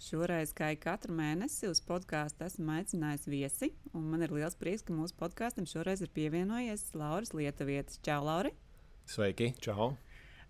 Šoreiz, 0.00 0.54
kā 0.56 0.70
katru 0.80 1.12
mēnesi, 1.12 1.66
uz 1.68 1.82
podkāstu 1.84 2.46
esmu 2.46 2.72
aicinājis 2.78 3.26
viesi. 3.28 3.68
Man 3.92 4.24
ir 4.24 4.32
liels 4.32 4.56
prieks, 4.56 4.80
ka 4.86 4.96
mūsu 4.96 5.12
podkāstam 5.18 5.66
šoreiz 5.68 6.00
ir 6.00 6.08
pievienojies 6.16 6.86
Lauris 6.96 7.34
Lietuvietis. 7.36 8.00
Čau, 8.06 8.22
Lauri! 8.24 8.54
Sveiki! 9.04 9.52
Čau! 9.60 9.92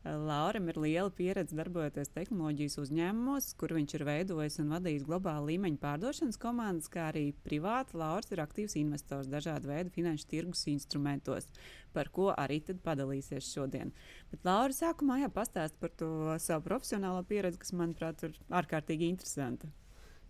Lauram 0.04 0.68
ir 0.72 0.78
liela 0.80 1.10
pieredze 1.12 1.52
darbojoties 1.52 2.08
tehnoloģijas 2.14 2.78
uzņēmumos, 2.80 3.50
kur 3.60 3.74
viņš 3.76 3.94
ir 3.98 4.04
veidojis 4.08 4.56
un 4.62 4.70
vadījis 4.72 5.04
globālu 5.04 5.50
līmeņu 5.50 5.76
pārdošanas 5.82 6.40
komandas, 6.40 6.88
kā 6.88 7.10
arī 7.10 7.26
privāti. 7.44 7.98
Lauris 8.00 8.32
ir 8.32 8.40
aktīvs 8.40 8.78
investors 8.80 9.28
dažādu 9.28 9.68
veidu 9.68 9.92
finanšu 9.92 10.30
tirgus 10.30 10.64
instrumentos, 10.72 11.50
par 11.92 12.08
ko 12.08 12.30
arī 12.32 12.62
padalīsies 12.80 13.52
šodien. 13.52 13.92
Bet 14.32 14.48
Laura 14.48 14.72
sākumā 14.72 15.20
jāpastāst 15.26 15.76
par 15.82 15.92
to 15.92 16.10
savu 16.40 16.64
profesionālo 16.70 17.20
pieredzi, 17.28 17.60
kas, 17.60 17.76
manuprāt, 17.76 18.24
ir 18.24 18.40
ārkārtīgi 18.48 19.12
interesanta. 19.12 19.68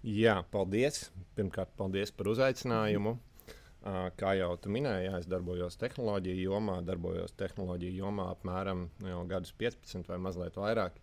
Jā, 0.02 0.40
paldies. 0.50 1.12
Pirmkārt, 1.38 1.76
paldies 1.78 2.10
par 2.10 2.34
uzaicinājumu. 2.34 3.20
Kā 3.80 4.34
jau 4.36 4.50
tu 4.60 4.68
minēji, 4.72 5.06
jā, 5.08 5.18
es 5.22 5.28
darbojos 5.30 5.78
tehnoloģiju 5.80 6.42
jomā, 6.50 6.80
darbojos 6.84 7.32
tehnoloģiju 7.40 8.02
jomā 8.02 8.26
apmēram 8.34 8.90
nu, 9.00 9.08
jau 9.08 9.22
gadus 9.30 9.54
15 9.62 10.10
vai 10.10 10.18
mazliet 10.20 10.58
vairāk. 10.60 10.98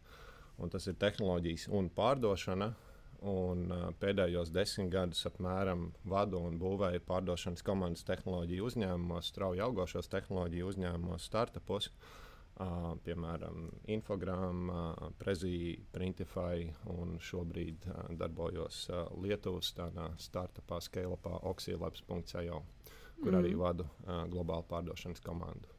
Un 0.61 0.69
tas 0.73 0.85
ir 0.89 0.97
tehnoloģijas 1.01 1.67
un 1.73 1.89
pārdošana. 1.93 2.73
Un, 3.27 3.63
pēdējos 3.97 4.51
desmit 4.53 4.91
gadus 4.93 5.25
apmēram 5.25 5.87
vadu 6.05 6.37
un 6.45 6.59
būvēju 6.61 7.01
pārdošanas 7.07 7.65
komandas 7.65 8.05
tehnoloģiju 8.05 8.67
uzņēmumos, 8.69 9.31
strauji 9.33 9.63
augošos 9.65 10.11
tehnoloģiju 10.13 10.69
uzņēmumos, 10.69 11.25
startupos. 11.25 11.89
Uh, 11.89 12.26
Uh, 12.57 12.95
piemēram, 13.05 13.67
Infogramma, 13.93 15.11
Prezija, 15.21 15.75
Printify 15.93 16.63
un 16.89 17.19
šobrīd 17.21 17.83
uh, 17.85 18.07
darbojos 18.17 18.79
uh, 18.89 19.03
Lietuvas 19.21 19.69
startupā, 20.17 20.79
Scalapā, 20.81 21.35
Oxylabs.io, 21.51 22.63
kur 23.19 23.29
mm. 23.29 23.37
arī 23.37 23.51
vadu 23.59 23.85
uh, 23.85 24.23
globālu 24.31 24.65
pārdošanas 24.71 25.21
komandu. 25.21 25.69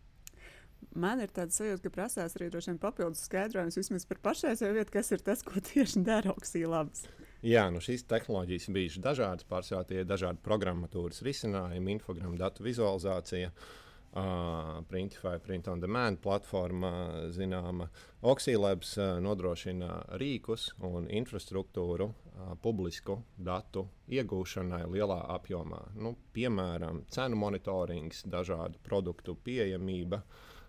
Man 0.95 1.19
ir 1.19 1.35
tāds 1.35 1.59
sajūta, 1.59 1.83
ka 1.89 1.93
prasās 1.97 2.39
arī 2.39 2.53
papildus 2.79 3.25
skaidrojums 3.27 3.81
vismaz 3.81 4.07
par 4.07 4.23
pašreizējo 4.31 4.79
vietu, 4.79 4.95
kas 5.01 5.11
ir 5.11 5.27
tas, 5.27 5.43
ko 5.43 5.59
tieši 5.73 6.05
dara 6.07 6.31
Oxylabs. 6.31 7.09
Jā, 7.43 7.67
nu 7.75 7.83
šīs 7.83 8.07
tehnoloģijas 8.07 8.71
bijušas 8.71 9.03
dažādas, 9.03 9.51
pārsvarā 9.51 9.83
tie 9.83 10.05
ir 10.05 10.07
dažādi 10.07 10.39
programmatūras 10.47 11.27
risinājumi, 11.27 11.99
infogramma 11.99 12.39
datu 12.39 12.63
vizualizācija. 12.71 13.51
Uh, 13.51 13.77
Uh, 14.09 14.81
Printify, 14.89 15.39
Print 15.39 15.69
on 15.69 15.81
Demand 15.81 16.19
platforma, 16.25 16.91
zināma 17.29 17.91
Oxylabs 18.25 18.95
uh, 18.97 19.19
nodrošina 19.21 20.17
rīkus 20.17 20.71
un 20.89 21.11
infrastruktūru 21.13 22.07
uh, 22.09 22.55
publisku 22.63 23.19
datu 23.37 23.85
iegūšanai 24.09 24.87
lielā 24.89 25.21
apjomā. 25.37 25.83
Nu, 26.01 26.15
piemēram, 26.33 27.03
cenu 27.13 27.37
monitorings, 27.37 28.25
dažādu 28.25 28.81
produktu 28.89 29.37
pieejamība 29.45 30.23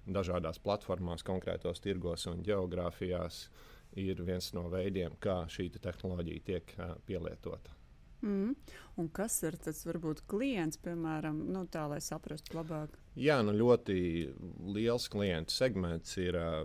dažādās 0.04 0.60
platformās, 0.60 1.24
konkrētos 1.24 1.80
tirgos 1.80 2.28
un 2.28 2.44
geogrāfijās 2.44 3.46
ir 3.96 4.20
viens 4.20 4.52
no 4.54 4.68
veidiem, 4.70 5.16
kā 5.24 5.46
šī 5.48 5.72
te 5.72 5.88
tehnoloģija 5.88 6.48
tiek 6.52 6.76
uh, 6.76 6.98
pielietota. 7.08 7.80
Mm. 8.22 8.56
Un 9.00 9.08
kas 9.16 9.38
ir 9.48 9.56
tas 9.64 9.80
varbūt 9.88 10.26
klients, 10.28 10.80
piemēram, 10.84 11.38
nu, 11.54 11.64
tā, 11.72 11.86
lai 11.88 12.02
saprastu 12.04 12.58
labāk? 12.58 12.98
Jā, 13.20 13.40
nu, 13.44 13.52
ļoti 13.52 14.00
liels 14.72 15.10
klientu 15.12 15.52
segments 15.52 16.16
ir 16.22 16.38
uh, 16.40 16.64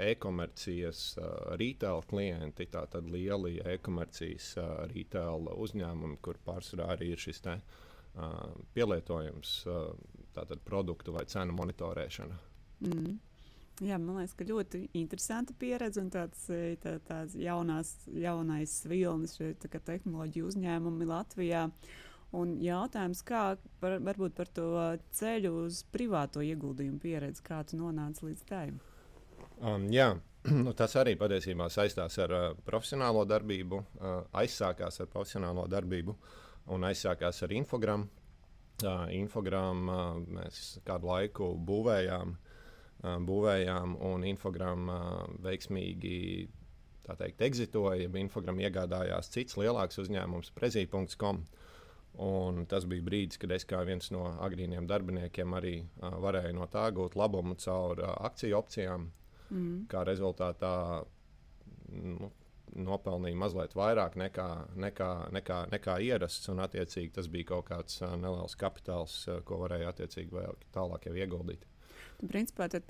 e-komercijas 0.00 1.02
uh, 1.18 1.26
retail 1.60 2.00
klienti, 2.08 2.68
tātad 2.72 3.08
lieli 3.12 3.58
e-komercijas 3.74 4.54
uh, 4.62 4.70
retail 4.92 5.50
uzņēmumi, 5.52 6.20
kur 6.24 6.40
pārsvarā 6.46 6.94
arī 6.94 7.12
ir 7.12 7.20
šis 7.20 7.42
te, 7.44 7.58
uh, 7.58 8.48
pielietojums, 8.72 9.54
uh, 9.68 9.90
tātad 10.38 10.64
produktu 10.64 11.12
vai 11.18 11.26
cenu 11.28 11.56
monitorēšana. 11.58 12.40
Mm. 12.86 13.18
Jā, 13.78 13.94
man 14.02 14.16
liekas, 14.18 14.34
ka 14.34 14.46
ļoti 14.48 14.80
interesanta 14.98 15.54
pieredze 15.58 16.00
un 16.02 16.08
tāds, 16.10 16.48
tā, 16.82 16.96
tāds 17.06 17.36
jaunās, 17.38 17.92
jaunais 18.10 18.80
vilnis 18.90 19.36
šeit 19.38 19.68
tehnoloģiju 19.70 20.48
uzņēmumi 20.50 21.06
Latvijā. 21.06 21.68
Un 22.36 22.58
jautājums, 22.60 23.22
kā 23.24 23.42
par, 23.80 23.96
varbūt 24.04 24.34
par 24.36 24.50
to 24.52 24.68
ceļu 25.16 25.52
uz 25.64 25.80
privāto 25.92 26.42
ieguldījumu 26.44 27.00
pieredzi, 27.00 27.44
kā 27.44 27.62
tu 27.64 27.78
nonāci 27.80 28.26
līdz 28.26 28.42
tai? 28.50 28.66
Um, 29.64 29.86
jā, 29.92 30.10
nu, 30.64 30.74
tas 30.76 30.96
arī 31.00 31.16
patiesībā 31.20 31.70
saistās 31.72 32.18
ar 32.20 32.34
uh, 32.36 32.50
profesionālo 32.66 33.24
darbību, 33.28 33.80
uh, 33.80 34.20
aizsākās 34.42 35.00
ar 35.00 35.08
profesionālo 35.12 35.64
darbību 35.72 36.16
un 36.76 36.84
aizsākās 36.90 37.42
ar 37.46 37.56
infogramu. 37.56 38.10
Uh, 38.84 39.08
infogramu 39.16 39.88
uh, 39.90 40.20
mēs 40.36 40.76
kādu 40.86 41.08
laiku 41.08 41.54
būvējām 41.66 42.36
uh, 42.36 42.44
būvējām, 43.02 43.96
un 44.02 44.24
infogramma 44.26 44.98
veiksmīgi 45.44 46.48
teikt, 47.08 47.40
exitoja. 47.46 48.08
Infogramma 48.20 48.66
iegādājās 48.66 49.30
cits 49.32 49.56
lielāks 49.56 50.00
uzņēmums, 50.02 50.52
prezī.com. 50.56 51.44
Un 52.18 52.64
tas 52.66 52.82
bija 52.88 53.04
brīdis, 53.06 53.38
kad 53.38 53.52
es 53.54 53.66
kā 53.68 53.84
viens 53.86 54.10
no 54.10 54.24
agrīniem 54.42 54.88
darbiniekiem 54.90 55.54
arī 55.54 55.76
uh, 55.84 56.16
varēju 56.18 56.56
no 56.56 56.66
tā 56.72 56.88
gūt 56.94 57.14
labumu 57.18 57.54
caur 57.62 58.00
uh, 58.02 58.16
akciju 58.26 58.58
opcijām. 58.58 59.06
Mm. 59.48 59.86
Kā 59.88 60.02
rezultātā 60.08 60.72
nu, 61.94 62.32
nopelnīja 62.74 63.38
mazliet 63.38 63.76
vairāk 63.78 64.18
nekā, 64.20 64.48
nekā, 64.76 65.10
nekā, 65.36 65.60
nekā 65.72 65.96
ierasts. 66.08 66.50
Un, 66.52 66.64
attiecīgi, 66.66 67.14
tas 67.20 67.30
bija 67.30 67.52
kaut 67.54 67.68
kāds 67.70 68.02
uh, 68.02 68.16
neliels 68.18 68.58
kapitāls, 68.58 69.20
uh, 69.30 69.38
ko 69.46 69.62
varēja 69.62 69.94
attiecīgi 69.94 70.34
vēl 70.40 70.58
tālāk 70.74 71.06
ieguldīt. 71.14 71.68
Principā, 72.18 72.66
tā, 72.66 72.80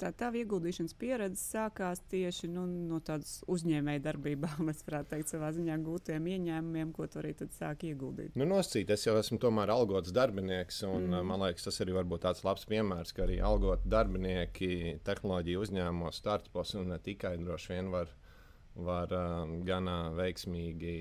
tā 0.00 0.08
tava 0.16 0.38
ieguldīšanas 0.40 0.94
pieredze 0.96 1.42
sākās 1.42 2.00
tieši 2.08 2.48
nu, 2.48 2.62
no 2.88 2.96
tādas 3.04 3.42
uzņēmēja 3.52 4.00
darbībām, 4.06 4.62
mēs 4.70 4.80
varētu 4.86 5.10
teikt, 5.10 5.32
savā 5.34 5.50
ziņā 5.52 5.76
gūtiem 5.84 6.30
ieņēmumiem, 6.32 6.94
ko 6.96 7.04
tu 7.10 7.20
arī 7.20 7.34
sāki 7.42 7.90
ieguldīt. 7.92 8.38
Nu, 8.40 8.46
noscīt, 8.48 8.88
es 8.94 9.04
jau 9.04 9.18
esmu 9.20 9.36
tomēr 9.42 9.72
algots 9.74 10.14
darbinieks, 10.16 10.80
un 10.88 11.10
mm. 11.10 11.28
man 11.28 11.44
liekas, 11.44 11.68
tas 11.68 11.82
arī 11.84 11.98
var 11.98 12.08
būt 12.08 12.24
tāds 12.24 12.40
labs 12.46 12.64
piemērs, 12.70 13.12
ka 13.12 13.26
arī 13.26 13.36
algot 13.44 13.84
darbinieki 13.84 14.96
tehnoloģiju 15.04 15.66
uzņēmumos, 15.66 16.22
startupos 16.24 16.72
un 16.80 16.94
ne 16.94 17.00
tikai 17.04 17.36
droši 17.42 17.74
vien 17.74 17.92
var, 17.92 18.16
var 18.80 19.12
um, 19.12 19.58
gan 19.68 19.92
veiksmīgi 20.16 20.96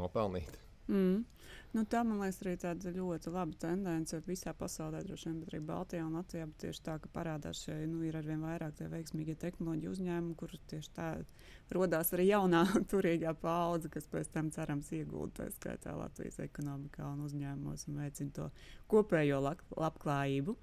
nopelnīt. 0.00 0.56
Mm. 0.88 1.26
Nu, 1.70 1.84
tā 1.86 2.00
man 2.02 2.18
liekas, 2.18 2.40
arī 2.42 2.56
tāda 2.58 2.90
ļoti 2.90 3.30
laba 3.30 3.54
tendence 3.62 4.18
visā 4.26 4.50
pasaulē, 4.58 5.04
droši 5.06 5.28
vien, 5.28 5.36
bet 5.38 5.52
arī 5.52 5.60
Baltijā 5.68 6.02
un 6.02 6.16
Latvijā. 6.18 6.48
Tieši 6.58 6.82
tā, 6.88 6.96
ka 6.98 7.10
parādās 7.14 7.60
šie 7.62 7.76
nu, 7.86 8.00
ir 8.08 8.18
arvien 8.18 8.42
vairāk 8.42 8.74
tie 8.80 8.88
veiksmīgie 8.90 9.36
tehnoloģiju 9.38 9.92
uzņēmumi, 9.94 10.34
kur 10.40 10.56
tieši 10.72 10.90
tā 10.96 11.10
radās 11.70 12.10
arī 12.16 12.26
jaunā 12.32 12.64
turīgā 12.90 13.36
paudze, 13.38 13.92
kas 13.94 14.10
pēc 14.10 14.32
tam 14.34 14.50
cerams 14.50 14.90
iegūt 14.98 15.36
tā 15.38 15.46
skaitā 15.54 15.94
Latvijas 15.94 16.42
ekonomikā 16.42 17.06
un 17.06 17.22
uzņēmumos 17.28 17.86
un 17.86 18.02
veicina 18.02 18.34
to 18.40 18.50
kopējo 18.90 19.38
labklājību. 19.46 20.58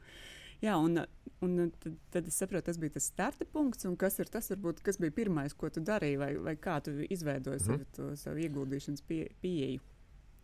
Jā, 0.59 0.75
un, 0.81 1.05
un 1.45 1.57
tad, 1.79 1.99
tad 2.11 2.27
es 2.27 2.35
saprotu, 2.41 2.65
tas 2.67 2.79
bija 2.81 2.97
tas 2.97 3.07
starta 3.13 3.45
punkts, 3.47 3.87
un 3.87 3.95
kas 3.95 4.17
ir 4.19 4.27
tas, 4.33 4.49
varbūt, 4.51 4.83
kas 4.83 4.99
bija 4.99 5.13
pirmais, 5.21 5.55
ko 5.55 5.69
tu 5.71 5.83
darīji, 5.85 6.19
vai, 6.19 6.33
vai 6.49 6.57
kā 6.59 6.81
tu 6.83 6.97
izveidoji 7.07 7.61
mm 7.61 7.75
-hmm. 7.75 7.93
savu, 7.95 8.15
savu 8.17 8.43
ieguldīšanas 8.43 9.05
pie, 9.07 9.27
pieeju. 9.41 9.79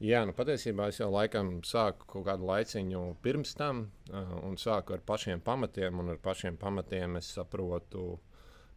Jā, 0.02 0.24
nu 0.26 0.34
patiesībā 0.36 0.90
es 0.90 0.98
jau 1.00 1.10
laikam 1.14 1.60
sāku 1.64 2.08
kaut 2.10 2.26
kādu 2.28 2.48
laiciņu 2.50 3.04
pirms 3.24 3.54
tam, 3.56 3.86
uh, 4.10 4.34
un 4.44 4.58
sāku 4.58 4.98
ar 4.98 5.04
pašiem 5.06 5.44
pamatiem. 5.46 6.02
Ar 6.10 6.20
pašiem 6.24 6.58
pamatiem 6.58 7.20
es 7.22 7.30
saprotu, 7.38 8.18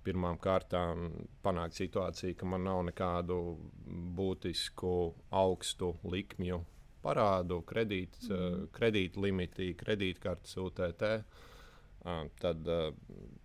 pirmām 0.07 0.39
kārtām 0.39 1.09
panākt 1.43 1.81
situāciju, 1.81 2.37
ka 2.39 2.47
man 2.47 2.67
nav 2.69 2.85
nekādu 2.91 3.41
būtisku 4.19 4.93
augstu 5.35 5.97
likmju 6.05 6.61
parādu, 7.03 7.63
kredīt, 7.67 8.21
mm. 8.29 8.37
uh, 8.37 8.71
kredītlimiti, 8.77 9.73
kredītkartes 9.79 10.57
UTT. 10.63 11.05
Tad 12.39 12.69
uh, 12.71 12.93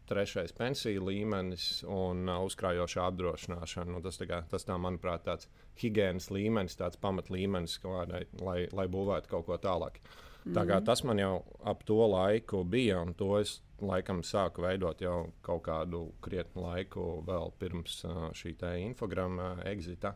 trešais 0.05 0.53
pensiju 0.53 1.07
līmenis 1.07 1.81
un 1.89 2.27
uh, 2.29 2.43
uzkrājošā 2.45 3.07
apdrošināšana. 3.09 3.89
Nu, 3.89 4.01
tas, 4.05 4.19
tā 4.21 4.27
kā, 4.29 4.43
tas 4.51 4.67
tā, 4.67 4.77
manuprāt, 4.77 5.25
tāds 5.25 5.49
higiēnas 5.79 6.29
līmenis, 6.33 6.77
tāds 6.79 6.99
pamatlīmenis, 7.01 7.79
lai, 7.85 8.25
lai, 8.41 8.57
lai 8.71 8.87
būvētu 8.91 9.31
kaut 9.31 9.47
ko 9.47 9.57
tālāk. 9.61 10.01
Mm. 10.41 10.55
Tā 10.55 10.63
kā 10.65 10.79
mhm. 10.79 10.85
tas 10.89 11.03
man 11.05 11.21
jau 11.21 11.33
ap 11.69 11.83
to 11.85 11.99
laiku 12.09 12.63
bija, 12.65 13.01
un 13.05 13.13
to 13.13 13.35
es 13.39 13.59
laikam 13.81 14.21
sāku 14.25 14.65
veidot 14.65 15.01
jau 15.01 15.31
kaut 15.45 15.63
kādu 15.65 16.07
krietnu 16.21 16.65
laiku 16.65 17.21
vēl 17.27 17.53
pirms 17.61 18.01
šī 18.37 18.55
infogramma 18.81 19.55
exita. 19.69 20.15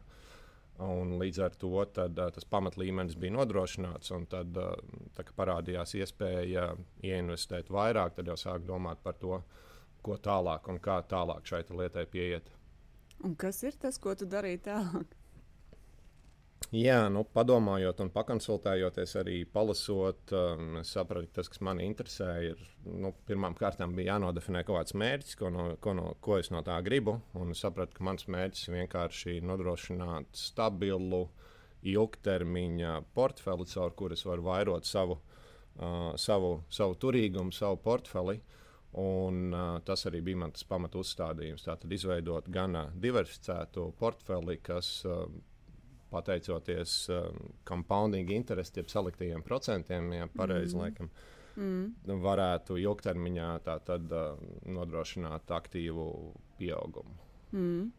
Un 0.86 1.14
līdz 1.22 1.38
ar 1.40 1.54
to 1.56 1.86
tad, 1.96 2.18
tas 2.36 2.48
pamatlīmenis 2.52 3.16
bija 3.16 3.32
nodrošināts, 3.38 4.12
un 4.12 4.26
tad, 4.28 4.58
tā, 5.16 5.24
parādījās 5.38 5.96
iespēja 5.96 6.66
ieinvestēt 7.00 7.72
vairāk, 7.72 8.18
tad 8.18 8.28
jau 8.28 8.36
sāk 8.36 8.66
domāt 8.68 9.00
par 9.04 9.16
to, 9.22 9.40
ko 10.04 10.18
tālāk 10.20 10.68
un 10.68 10.82
kā 10.84 11.00
tālāk 11.08 11.48
šai 11.48 11.64
lietai 11.70 12.04
pieiet. 12.12 12.52
Un 13.24 13.38
kas 13.40 13.64
ir 13.64 13.78
tas, 13.80 13.98
ko 13.98 14.18
tu 14.20 14.28
darīji 14.28 14.66
tālāk? 14.68 15.16
Jā, 16.74 17.06
nu, 17.14 17.22
padomājot 17.30 18.00
un 18.02 18.10
pakonsultējoties, 18.10 19.12
arī 19.22 19.36
palasot, 19.46 20.32
um, 20.34 20.80
sapratu, 20.84 21.30
tas, 21.38 21.50
kas 21.52 21.62
man 21.62 21.80
interesē, 21.84 22.30
ir 22.50 22.64
nu, 22.90 23.12
pirmām 23.30 23.54
kārtām 23.60 23.94
bija 23.96 24.16
jānodefinē 24.16 24.64
kaut 24.66 24.80
kāds 24.80 24.98
mērķis, 24.98 25.38
ko, 25.38 25.52
no, 25.54 25.68
ko, 25.82 25.94
no, 25.94 26.08
ko 26.26 26.40
es 26.42 26.50
no 26.52 26.64
tā 26.66 26.80
gribu. 26.86 27.20
Un 27.38 27.54
sapratu, 27.54 27.94
ka 28.00 28.08
mans 28.10 28.26
mērķis 28.26 28.68
ir 28.68 28.78
vienkārši 28.80 29.38
nodrošināt 29.46 30.34
stabilu, 30.42 31.28
ilgtermiņa 31.86 32.98
portfeli, 33.14 33.70
caur 33.70 33.94
kuru 33.94 34.18
es 34.18 34.26
varu 34.26 34.50
vairot 34.50 34.90
savu, 34.90 35.20
uh, 35.78 36.12
savu, 36.18 36.56
savu 36.74 36.98
turīgumu, 36.98 37.54
savu 37.54 37.78
portfeli. 37.86 38.40
Un, 39.06 39.52
uh, 39.54 39.76
tas 39.86 40.08
arī 40.10 40.24
bija 40.26 40.42
mans 40.48 40.66
pamatu 40.66 41.06
uzstādījums. 41.06 41.68
Tātad 41.68 41.94
izveidot 41.94 42.50
gan 42.50 42.80
diversificētu 42.98 43.92
portfeli, 44.00 44.58
kas 44.66 44.98
uh, 45.06 45.28
pateicoties 46.16 46.98
um, 47.14 47.54
compounding 47.68 48.32
interesi, 48.34 48.80
jeb 48.80 48.92
selektīviem 48.92 49.44
procentiem, 49.46 50.12
ja 50.16 50.30
pareizi 50.32 50.76
mm. 50.76 50.82
laikam, 50.82 51.12
mm. 51.60 52.20
varētu 52.26 52.80
ilgtermiņā 52.82 53.52
tātad, 53.68 54.12
uh, 54.16 54.44
nodrošināt 54.80 55.52
aktīvu 55.60 56.10
pieaugumu. 56.60 57.18
Mm. 57.54 57.90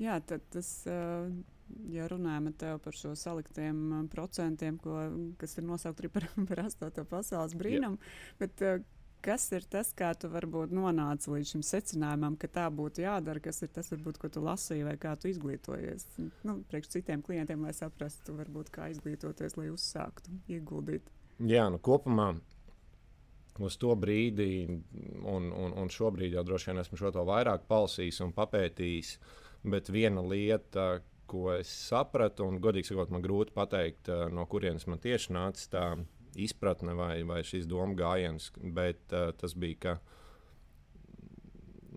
Jā, 0.00 0.20
tad 0.24 0.46
tas. 0.54 0.76
Uh 0.88 1.58
ja 1.90 2.06
runājam 2.10 2.50
par 2.82 2.96
šo 2.96 3.14
saliktiem 3.18 3.80
uh, 3.92 4.06
procentiem, 4.10 4.78
ko, 4.82 4.96
kas 5.40 5.56
ir 5.58 5.66
nosaukti 5.68 6.10
par, 6.12 6.26
par 6.48 6.64
astoto 6.66 7.04
pasaules 7.08 7.54
brīnumu, 7.58 8.00
yeah. 8.00 8.40
bet 8.40 8.64
uh, 8.66 8.80
Kas 9.20 9.50
ir 9.52 9.66
tas, 9.68 9.90
kā 9.92 10.14
tu 10.16 10.30
varbūt 10.32 10.70
nonāci 10.72 11.28
līdz 11.28 11.50
šim 11.52 11.62
secinājumam, 11.66 12.38
ka 12.40 12.48
tā 12.48 12.66
būtu 12.72 13.02
jādara? 13.04 13.42
Kas 13.44 13.60
ir 13.60 13.68
tas, 13.74 13.90
varbūt, 13.92 14.16
ko 14.20 14.30
tu 14.32 14.40
lasīji 14.44 14.86
vai 14.86 14.94
kā 15.00 15.12
tu 15.20 15.28
izglītojies? 15.28 16.06
Nu, 16.48 16.60
priekš 16.70 16.94
citiem 16.94 17.20
klientiem, 17.26 17.60
lai 17.66 17.74
saprastu, 17.76 18.32
varbūt, 18.38 18.70
kā 18.72 18.88
izglītoties, 18.94 19.58
lai 19.60 19.68
uzsāktu 19.74 20.38
ieguldīt. 20.56 21.12
Jā, 21.44 21.66
nu 21.72 21.80
kopumā 21.84 22.30
uz 23.60 23.76
to 23.80 23.92
brīdi, 23.98 24.80
un, 25.20 25.50
un, 25.52 25.74
un 25.76 25.92
šobrīd 25.92 26.38
jau 26.38 26.44
droši 26.46 26.70
vien 26.70 26.80
esmu 26.80 27.00
šo 27.00 27.12
to 27.12 27.24
vairāk 27.28 27.66
palasījis 27.68 28.22
un 28.24 28.32
papētījis, 28.36 29.14
bet 29.68 29.90
viena 29.92 30.24
lieta, 30.24 31.02
ko 31.30 31.50
es 31.58 31.68
sapratu, 31.90 32.48
un 32.48 32.56
godīgi 32.62 32.88
sakot, 32.88 33.12
man 33.12 33.24
grūti 33.24 33.54
pateikt, 33.54 34.08
no 34.32 34.46
kurienes 34.50 34.88
man 34.88 35.02
tieši 35.02 35.36
nāca 35.36 35.68
tā 35.74 35.84
izpratne 36.46 36.94
vai, 36.98 37.20
vai 37.28 37.42
šis 37.46 37.68
domu 37.70 37.96
gājiens, 37.98 38.50
bet 38.76 39.14
uh, 39.16 39.30
tas 39.40 39.54
bija, 39.54 39.78
ka 39.84 39.96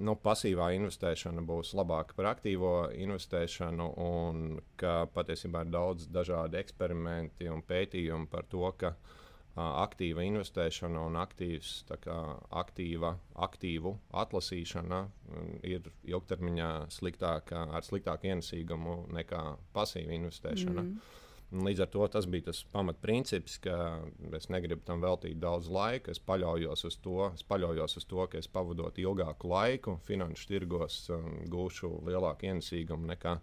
nu, 0.04 0.16
pasīvā 0.20 0.72
investēšana 0.78 1.44
būs 1.46 1.74
labāka 1.78 2.18
par 2.18 2.32
aktīvo 2.34 2.76
investēšanu, 2.98 3.90
un 4.04 4.62
ka 4.80 5.04
patiesībā 5.14 5.66
ir 5.66 5.74
daudz 5.74 6.08
dažādu 6.12 6.60
eksperimentu 6.62 7.52
un 7.54 7.62
pētījumu 7.68 8.30
par 8.32 8.48
to, 8.50 8.66
ka 8.80 8.96
uh, 8.96 9.20
aktīva 9.56 10.26
investēšana 10.26 11.06
un 11.08 11.18
aktīvs, 11.22 11.74
kā, 12.02 12.18
aktīva, 12.64 13.14
aktīvu 13.48 13.94
atlasīšana 14.24 15.02
um, 15.04 15.52
ir 15.62 15.92
ilgtermiņā 16.10 16.72
sliktāka, 16.94 17.68
ar 17.70 17.86
sliktāku 17.86 18.32
ienesīgumu 18.32 19.04
nekā 19.14 19.44
pasīva 19.76 20.18
investēšana. 20.18 20.88
Mm. 20.88 21.22
Līdz 21.54 21.84
ar 21.86 21.90
to 21.94 22.06
tas 22.10 22.26
bija 22.26 22.48
tas 22.48 22.64
pamatprincips, 22.74 23.60
ka 23.62 23.76
es 24.34 24.48
negribu 24.50 24.82
tam 24.88 25.04
veltīt 25.04 25.38
daudz 25.42 25.68
laika. 25.70 26.14
Es 26.14 26.22
paļaujos 26.24 26.86
uz 26.90 26.98
to, 27.04 27.28
es 27.30 27.46
paļaujos 27.46 28.00
uz 28.02 28.08
to 28.10 28.26
ka 28.32 28.40
es 28.42 28.50
pavadot 28.50 28.98
ilgāku 28.98 29.52
laiku 29.52 30.00
finanšu 30.08 30.50
tirgos, 30.50 31.04
um, 31.14 31.44
gūšu 31.54 31.92
lielāku 32.08 32.50
ienesīgumu 32.50 33.12
nekā 33.12 33.36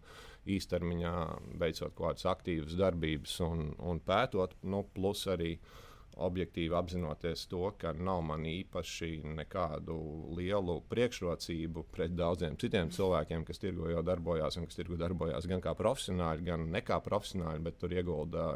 īstermiņā 0.51 1.15
veicot 1.61 1.95
kaut 1.95 2.01
kādas 2.09 2.27
aktīvas 2.33 2.75
darbības 2.81 3.37
un, 3.47 3.71
un 3.79 4.03
pētot. 4.03 4.59
Nu, 4.67 4.83
plus 4.97 5.27
arī 5.31 5.53
uh, 5.55 5.90
objektīvi 6.27 6.77
apzinoties 6.77 7.47
to, 7.51 7.63
ka 7.81 7.93
nav 7.97 8.21
man 8.27 8.45
īpaši 8.49 9.11
nekādu 9.39 9.97
lielu 10.37 10.77
priekšrocību 10.93 11.85
pret 11.95 12.15
daudziem 12.19 12.59
citiem 12.61 12.93
cilvēkiem, 12.95 13.47
kas 13.49 13.63
tirgo 13.63 13.89
jau 13.91 14.03
darbojās 14.07 14.59
un 14.61 14.69
kas 14.69 14.79
tirgo 14.79 14.99
darbojās 15.01 15.49
gan 15.51 15.65
kā 15.65 15.75
profesionāļi, 15.79 16.47
gan 16.51 16.69
ne 16.75 16.85
kā 16.85 17.01
profesionāļi, 17.05 17.65
bet 17.67 17.81
tur 17.81 17.97
iegulda 17.97 18.53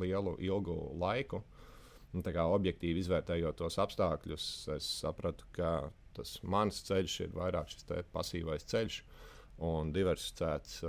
lielu, 0.00 0.36
ilgu 0.38 0.78
laiku. 1.02 1.42
Un, 2.14 2.22
kā 2.22 2.46
objektīvi 2.46 3.02
izvērtējot 3.02 3.58
tos 3.58 3.76
apstākļus, 3.82 4.48
es 4.76 4.90
sapratu, 5.02 5.48
ka 5.56 5.90
tas 6.14 6.36
mans 6.46 6.78
ceļš 6.86 7.20
ir 7.24 7.32
vairāk 7.34 7.72
šis 7.72 7.88
pasīvais 8.14 8.68
ceļš 8.70 9.00
un 9.66 9.90
diversificēts, 9.94 10.82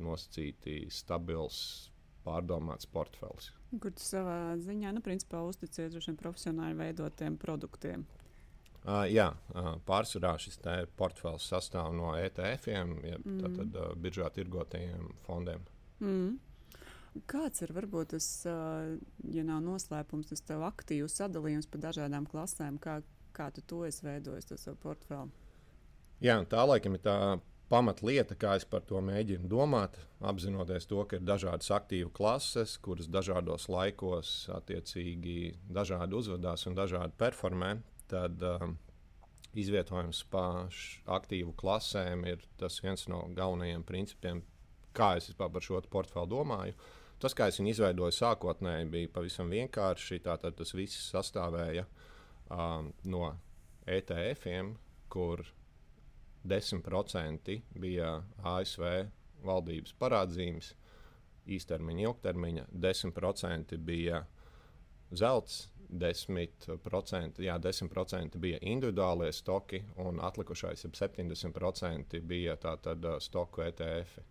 nosacīti 0.00 0.86
stabils, 0.92 1.90
pārdomāts 2.24 2.88
portfels. 2.88 3.52
Kur 3.80 3.92
tu 3.96 4.04
savā 4.04 4.56
ziņā, 4.60 4.90
nu, 4.92 5.00
principā 5.04 5.40
uzticies 5.48 5.96
šiem 6.04 6.18
profesionāli 6.20 6.76
veidotiem 6.76 7.38
produktiem? 7.40 8.04
Uh, 8.82 9.04
jā, 9.06 9.28
uh, 9.54 9.76
pārsvarā 9.86 10.34
šis 10.42 10.58
portfels 10.98 11.46
sastāv 11.46 11.92
no 11.94 12.16
ETF-iem, 12.18 12.96
jeb 13.06 13.22
mm. 13.22 13.36
tātad 13.44 13.76
uh, 13.78 13.92
biržā 13.94 14.26
tirgotajiem 14.34 15.12
fondiem. 15.22 15.62
Mm. 16.02 16.40
Kāds 17.28 17.62
ir 17.62 17.74
varbūt 17.76 18.14
tas, 18.14 18.26
ja 18.48 19.42
nav 19.44 19.58
noslēpums, 19.60 20.30
tas 20.30 20.40
tev 20.48 20.62
aktīvs 20.64 21.18
sadalījums 21.20 21.68
pa 21.68 21.80
dažādām 21.82 22.24
klasēm, 22.24 22.78
kā, 22.80 23.02
kā 23.36 23.50
tu 23.52 23.60
to 23.68 23.82
esi 23.84 24.06
veidojis, 24.06 24.48
to 24.48 24.56
savu 24.56 24.78
portfeli? 24.80 25.28
Jā, 26.24 26.38
tā 26.48 26.64
laikam 26.64 26.96
ir 26.96 27.02
tā 27.04 27.16
pamatlieta, 27.72 28.36
kā 28.36 28.56
es 28.60 28.66
par 28.68 28.84
to 28.84 29.00
mēģinu 29.04 29.48
domāt, 29.48 29.96
apzinoties 30.28 30.86
to, 30.90 31.00
ka 31.08 31.16
ir 31.18 31.24
dažādas 31.24 31.70
aktīvu 31.72 32.12
klases, 32.14 32.76
kuras 32.84 33.08
dažādos 33.08 33.68
laikos 33.72 34.32
attiecīgi 34.52 35.54
dažādi 35.72 36.18
uzvedās 36.18 36.66
un 36.68 36.76
dažādi 36.76 37.16
performē. 37.20 37.74
Tad 38.12 38.42
um, 38.44 38.74
izvietojums 39.56 40.24
pa 40.32 40.66
aktīvu 41.16 41.54
klasēm 41.56 42.26
ir 42.28 42.44
tas 42.60 42.76
viens 42.84 43.06
no 43.08 43.24
galvenajiem 43.36 43.86
principiem, 43.88 44.42
kā 44.92 45.14
es 45.16 45.30
par 45.38 45.64
šo 45.64 45.80
portfeli 45.92 46.28
domāju. 46.28 46.76
Tas, 47.22 47.36
kā 47.38 47.46
es 47.48 47.60
viņu 47.60 47.70
izveidoju 47.70 48.12
sākotnēji, 48.16 48.90
bija 48.90 49.10
pavisam 49.14 49.52
vienkārši. 49.52 50.18
Tātad 50.24 50.56
tas 50.58 50.74
viss 50.74 51.06
sastāvēja 51.12 51.86
um, 52.50 52.90
no 53.06 53.28
ETF-iem, 53.86 54.74
kur 55.12 55.44
10% 56.48 57.58
bija 57.78 58.14
ASV 58.42 58.86
valdības 59.42 59.94
parādzīmes, 59.98 60.72
īstermiņa, 61.50 62.06
ilgtermiņa, 62.06 62.66
10% 62.84 63.76
bija 63.82 64.24
zelts, 65.10 65.68
10%, 65.92 67.42
jā, 67.44 67.58
10% 67.60 68.38
bija 68.40 68.58
individuālie 68.62 69.32
stoki, 69.34 69.82
un 70.00 70.22
atlikušais 70.24 70.86
70% 70.88 72.20
bija 72.24 72.56
tātad 72.56 73.06
stoku 73.20 73.66
ETF, 73.66 74.22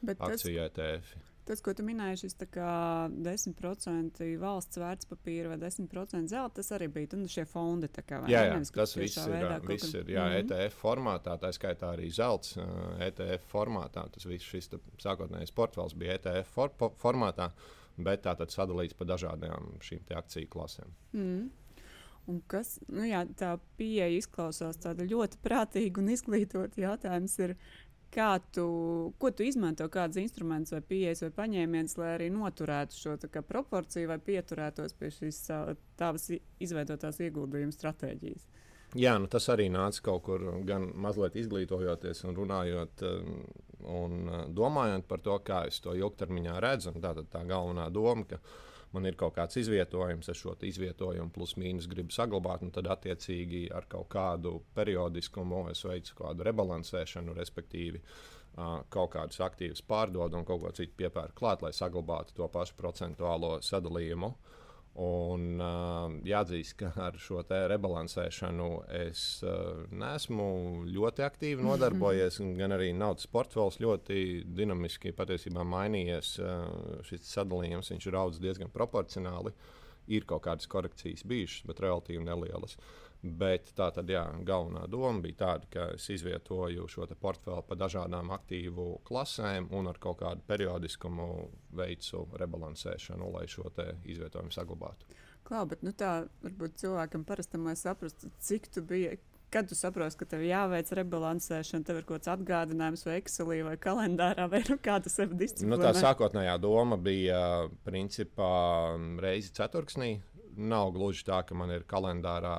Bet 0.00 0.20
akciju 0.20 0.68
tas... 0.68 0.72
ETF. 0.72 1.35
Tas, 1.46 1.60
ko 1.62 1.70
tu 1.78 1.84
minēji, 1.86 2.24
šis 2.24 2.34
10% 2.42 4.22
valsts 4.42 4.80
vērtspapīra 4.82 5.52
vai 5.52 5.58
10% 5.62 6.32
zelta, 6.32 6.56
tas 6.58 6.72
arī 6.74 6.88
bija 6.90 7.18
nu, 7.20 7.28
šie 7.30 7.44
fondi. 7.46 7.86
Kā, 7.96 8.18
jā, 8.26 8.40
jā 8.48 8.56
Nevis, 8.56 8.72
tas 8.74 8.96
viss 8.98 9.20
ir, 9.20 9.30
veidā, 9.30 9.60
viss 9.62 9.94
ir 9.94 10.10
jā, 10.10 10.24
mm 10.24 10.32
-hmm. 10.32 10.40
ETF 10.42 10.80
formātā, 10.82 11.36
tā 11.38 11.52
skaitā 11.54 11.92
arī 11.94 12.10
zelts 12.10 12.56
ETF 13.08 13.46
formātā. 13.52 14.08
Tas 14.10 14.26
viss 14.26 14.44
šis 14.44 14.70
sākotnējais 14.98 15.54
portfels 15.54 15.94
bija 15.94 16.18
ETF 16.18 16.50
for, 16.50 16.70
formātā, 17.02 17.50
bet 17.96 18.26
tā 18.26 18.36
tad 18.36 18.50
sadalīts 18.50 18.98
pa 18.98 19.04
dažādām 19.04 19.78
šīm 19.80 20.02
akciju 20.16 20.48
klasēm. 20.48 20.90
Mm. 21.12 21.50
Un 22.26 22.40
kas, 22.50 22.80
nu 22.90 23.04
jā, 23.06 23.20
tā 23.38 23.52
pieeja 23.78 24.08
izklausās 24.18 24.80
ļoti 24.82 25.38
prātīga 25.44 26.02
un 26.02 26.08
izglītota. 26.10 26.80
Jautājums 26.80 27.38
ir, 27.38 27.54
kā 28.16 28.30
tu, 28.54 28.66
ko 29.20 29.30
tu 29.36 29.44
izmanto, 29.46 29.86
kādus 29.92 30.20
instrumentus 30.22 30.74
vai 30.74 30.82
pieejas 30.88 31.24
vai 31.26 31.32
paņēmienus, 31.40 31.96
lai 32.00 32.12
arī 32.16 32.28
noturētu 32.32 32.96
šo 32.96 33.16
kā, 33.28 33.42
proporciju 33.44 34.10
vai 34.10 34.18
pieturētos 34.22 34.96
pie 34.98 35.12
šīs 35.14 35.42
tavas 36.00 36.30
izveidotās 36.62 37.20
ieguldījuma 37.26 37.76
stratēģijas? 37.76 38.46
Jā, 38.96 39.16
nu 39.20 39.28
tas 39.28 39.48
arī 39.52 39.66
nāca 39.68 40.00
kaut 40.06 40.22
kur 40.28 40.44
gan 40.64 40.88
mazliet 41.02 41.36
izglītojoties 41.36 42.22
un 42.24 42.36
runājot 42.38 43.02
un 43.86 44.14
uh, 44.30 44.44
domājot 44.48 45.04
par 45.08 45.20
to, 45.24 45.36
kā 45.44 45.64
es 45.68 45.80
to 45.84 45.94
ilgtermiņā 45.98 46.56
redzu. 46.62 46.94
Tā 47.02 47.12
ir 47.12 47.26
tā 47.32 47.42
galvenā 47.48 47.88
doma, 47.92 48.24
ka 48.30 48.40
man 48.96 49.08
ir 49.08 49.18
kaut 49.20 49.36
kāds 49.36 49.58
izvietojums, 49.60 50.30
es 50.32 50.40
šo 50.40 50.56
izvietojumu 50.66 51.32
plus 51.34 51.54
mīnus 51.60 51.88
gribu 51.92 52.14
saglabāt, 52.14 52.64
un 52.66 52.72
tad 52.74 52.88
attiecīgi 52.96 53.66
ar 53.76 53.88
kaut 53.92 54.08
kādu 54.12 54.56
periodiskumu 54.76 55.66
es 55.70 55.84
veicu 55.86 56.18
kādu 56.22 56.48
rebalansēšanu, 56.48 57.36
respektīvi. 57.36 58.02
Kaut 58.56 59.10
kādus 59.12 59.42
aktīvus 59.44 59.82
pārdod 59.84 60.32
un 60.34 60.46
kaut 60.48 60.62
ko 60.62 60.70
citu 60.72 60.94
piepērk 61.02 61.34
klāt, 61.36 61.60
lai 61.62 61.74
saglabātu 61.76 62.38
to 62.38 62.46
pašu 62.48 62.78
procentuālo 62.78 63.58
sadalījumu. 63.60 64.30
Uh, 64.32 64.56
Un 64.96 65.58
uh, 65.60 66.06
jāatzīst, 66.24 66.72
ka 66.80 66.88
ar 67.04 67.18
šo 67.20 67.42
rebalansēšanu 67.44 68.68
es 68.96 69.42
uh, 69.44 69.82
neesmu 69.92 70.46
ļoti 70.88 71.24
aktīvi 71.26 71.66
nodarbojies, 71.66 72.40
mm 72.40 72.46
-hmm. 72.46 72.58
gan 72.62 72.72
arī 72.78 72.92
naudas 72.96 73.26
portfels 73.26 73.76
ļoti 73.80 74.44
dinamiski 74.56 75.12
patiesībā 75.12 75.64
mainījies. 75.68 76.38
Uh, 76.40 77.02
šis 77.04 77.28
sadalījums 77.28 77.90
ir 77.92 78.16
audzis 78.16 78.40
diezgan 78.40 78.72
proporcionāli. 78.72 79.52
Ir 80.06 80.24
kaut 80.24 80.42
kādas 80.42 80.66
korekcijas 80.66 81.24
bijušas, 81.26 81.66
bet 81.66 81.80
relatīvi 81.80 82.24
nelielas. 82.24 82.76
Uh, 82.76 83.05
Bet 83.26 83.72
tā 83.76 83.88
tad, 83.94 84.10
jā, 84.10 84.22
galvenā 84.46 84.84
doma 84.90 85.20
bija 85.24 85.40
tāda, 85.42 85.68
ka 85.72 85.84
es 85.96 86.06
izvietoju 86.12 86.86
šo 86.90 87.06
portfeli 87.20 87.64
pa 87.66 87.78
dažādām 87.78 88.30
aktīvu 88.36 88.88
klasēm 89.06 89.70
un 89.74 89.90
ar 89.90 89.98
kaut 90.02 90.20
kādu 90.22 90.44
periodiskumu 90.46 91.28
veicu 91.76 92.26
rebalansēšanu, 92.38 93.30
lai 93.34 93.46
šo 93.50 93.70
izvietojumu 94.04 94.54
saglabātu. 94.54 95.16
Klau, 95.46 95.62
bet 95.70 95.82
nu, 95.86 95.94
tā 95.94 96.26
varbūt 96.42 96.78
cilvēkam 96.82 97.24
parastam, 97.26 97.66
lai 97.68 97.76
saprastu, 97.78 98.30
cik 98.42 98.70
tu 98.74 98.82
biji. 98.86 99.18
Kad 99.54 99.68
tu 99.70 99.76
saproti, 99.78 100.18
ka 100.18 100.26
tev 100.26 100.40
jāveic 100.42 100.88
rebalansēšana, 100.98 101.86
tev 101.86 102.00
ir 102.00 102.06
kaut 102.08 102.18
kāds 102.18 102.32
atgādinājums, 102.32 103.04
vai 103.06 103.20
Excelī, 103.20 103.60
vai 103.62 103.76
kalendārā, 103.78 104.48
vai 104.50 104.64
nu, 104.66 104.74
kā 104.82 104.96
tu 105.00 105.12
sevi 105.12 105.38
disciplinē? 105.38 105.70
Nu, 105.70 105.78
tā 105.78 105.92
sākotnējā 105.94 106.56
doma 106.58 106.98
bija, 106.98 107.38
principā, 107.86 108.50
reizi 109.22 109.54
ceturksnī 109.54 110.16
nav 110.56 110.92
gluži 110.94 111.24
tā, 111.26 111.40
ka 111.46 111.56
man 111.58 111.72
ir 111.74 111.84
kalendārā, 111.88 112.54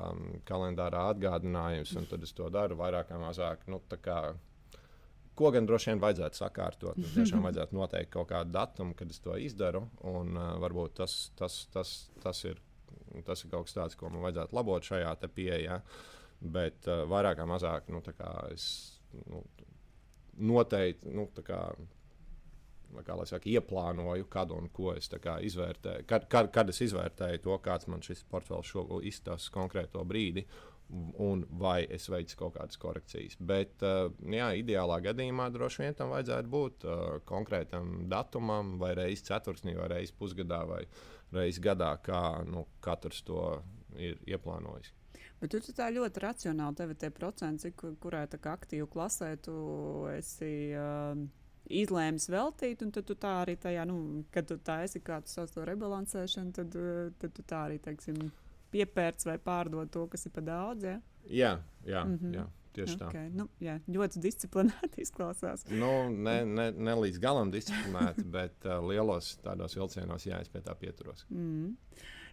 kalendārā 0.48 1.08
atgādinājums, 1.12 1.94
un 1.98 2.06
tad 2.10 2.22
es 2.26 2.34
to 2.36 2.48
daru 2.52 2.78
vairāk 2.78 3.10
vai 3.14 3.20
mazāk. 3.22 3.66
Nu, 3.70 3.80
ko 5.38 5.52
gan 5.54 5.66
droši 5.68 5.92
vien 5.92 6.02
vajadzētu 6.02 6.40
sakārtot. 6.40 6.98
Nu, 6.98 7.10
tiešām 7.14 7.44
vajadzētu 7.46 7.78
noteikt 7.78 8.12
kaut 8.14 8.30
kādu 8.32 8.54
datumu, 8.54 8.96
kad 8.98 9.10
es 9.10 9.20
to 9.22 9.36
izdaru. 9.38 9.84
Un, 10.10 10.34
uh, 10.34 10.54
varbūt 10.62 10.98
tas, 11.02 11.18
tas, 11.38 11.60
tas, 11.74 11.94
tas, 12.24 12.44
ir, 12.48 12.62
tas 13.26 13.44
ir 13.44 13.52
kaut 13.52 13.68
kas 13.68 13.76
tāds, 13.76 13.98
ko 13.98 14.10
man 14.10 14.24
vajadzētu 14.26 14.58
labot 14.58 14.88
šajā 14.90 15.14
pieejā. 15.34 15.78
Bet 16.38 16.90
uh, 16.90 17.04
vairāk 17.10 17.42
vai 17.42 17.50
mazāk 17.50 17.92
nu, 17.94 18.02
es 18.50 18.66
nu, 19.26 19.44
noteikti 20.38 21.14
nu, 21.14 21.28
kā 23.04 23.16
lai 23.18 23.26
saka, 23.28 23.50
ieplānoju, 23.50 24.28
kad 24.32 24.52
un 24.54 24.68
ko 24.72 24.94
es 24.96 25.10
izvērtēju. 25.10 26.06
Kad, 26.08 26.28
kad, 26.32 26.50
kad 26.54 26.72
es 26.72 26.80
izvērtēju 26.88 27.44
to, 27.44 27.58
kāds 27.64 27.88
man 27.90 28.02
šis 28.04 28.24
portfels 28.30 28.72
izstāsta 29.08 29.54
konkrēto 29.54 30.04
brīdi, 30.08 30.46
un 31.20 31.44
vai 31.60 31.82
es 31.92 32.08
veicu 32.08 32.36
kaut 32.42 32.54
kādas 32.56 32.80
korekcijas. 32.80 33.36
Bet, 33.40 33.76
uh, 33.84 34.08
jā, 34.32 34.48
ideālā 34.56 35.00
gadījumā 35.04 35.50
droši 35.52 35.82
vien 35.84 35.96
tam 35.98 36.14
vajadzētu 36.14 36.52
būt 36.52 36.86
uh, 36.88 37.00
konkrētam 37.28 38.06
datumam, 38.08 38.76
vai 38.80 38.94
reizes 38.96 39.26
ceturksnī, 39.28 39.76
vai 39.76 39.90
reizes 39.92 40.16
pusgadā, 40.16 40.62
vai 40.68 40.84
reizes 41.36 41.60
gadā, 41.64 41.92
kā 42.04 42.22
nu, 42.48 42.64
katrs 42.84 43.20
to 43.26 43.42
ir 44.00 44.16
ieplānojis. 44.28 44.94
Bet 45.38 45.52
tu 45.52 45.74
tā 45.76 45.90
ļoti 45.94 46.22
racionāli, 46.24 46.76
tev 46.78 46.94
ir 46.94 46.98
tie 46.98 47.10
procenti, 47.14 47.70
kurai 47.76 48.24
aktīvi 48.26 48.88
klasē 48.90 49.34
tu 49.44 49.58
esi. 50.16 50.54
Uh, 50.72 51.28
izlēmis 51.68 52.28
veltīt, 52.32 52.82
un 52.84 52.92
tad 52.94 53.06
tu 53.08 53.16
tā 53.18 53.32
arī 53.42 53.56
tajā, 53.60 53.84
nu, 53.88 54.24
kad 54.34 54.48
tu 54.48 54.58
tā 54.64 54.80
esi 54.86 55.00
kā 55.04 55.20
tu 55.24 55.32
sauc 55.32 55.52
to 55.54 55.64
rebalansēšanu, 55.68 56.54
tad, 56.56 56.76
eh, 56.76 57.10
tad 57.20 57.34
tu 57.36 57.44
tā 57.48 57.64
arī, 57.68 57.78
teiksim, 57.84 58.30
piepērc 58.72 59.24
vai 59.28 59.38
pārdod 59.38 59.90
to, 59.92 60.06
kas 60.12 60.26
ir 60.26 60.34
pa 60.34 60.44
daudz. 60.44 60.84
Ja? 60.84 61.00
Jā, 61.28 61.52
jā, 61.84 62.04
mm 62.04 62.18
-hmm. 62.18 62.34
jā. 62.34 62.46
Tieši 62.72 62.94
okay. 62.96 63.28
tā. 63.28 63.34
Nu, 63.34 63.48
jā, 63.60 63.80
ļoti 63.88 64.20
disciplinēti 64.22 65.00
izklausās. 65.06 65.64
Nu, 65.70 66.10
ne, 66.10 66.44
ne, 66.44 66.70
ne 66.72 66.94
līdz 66.94 67.18
galam 67.18 67.50
disciplinēti, 67.50 68.24
bet 68.36 68.66
uh, 68.66 68.78
lielos 68.84 69.38
tādos 69.42 69.74
vilcienos, 69.76 70.26
jā, 70.26 70.40
es 70.40 70.48
pie 70.48 70.60
tā 70.60 70.74
pieturos. 70.78 71.26
Mm. 71.30 71.74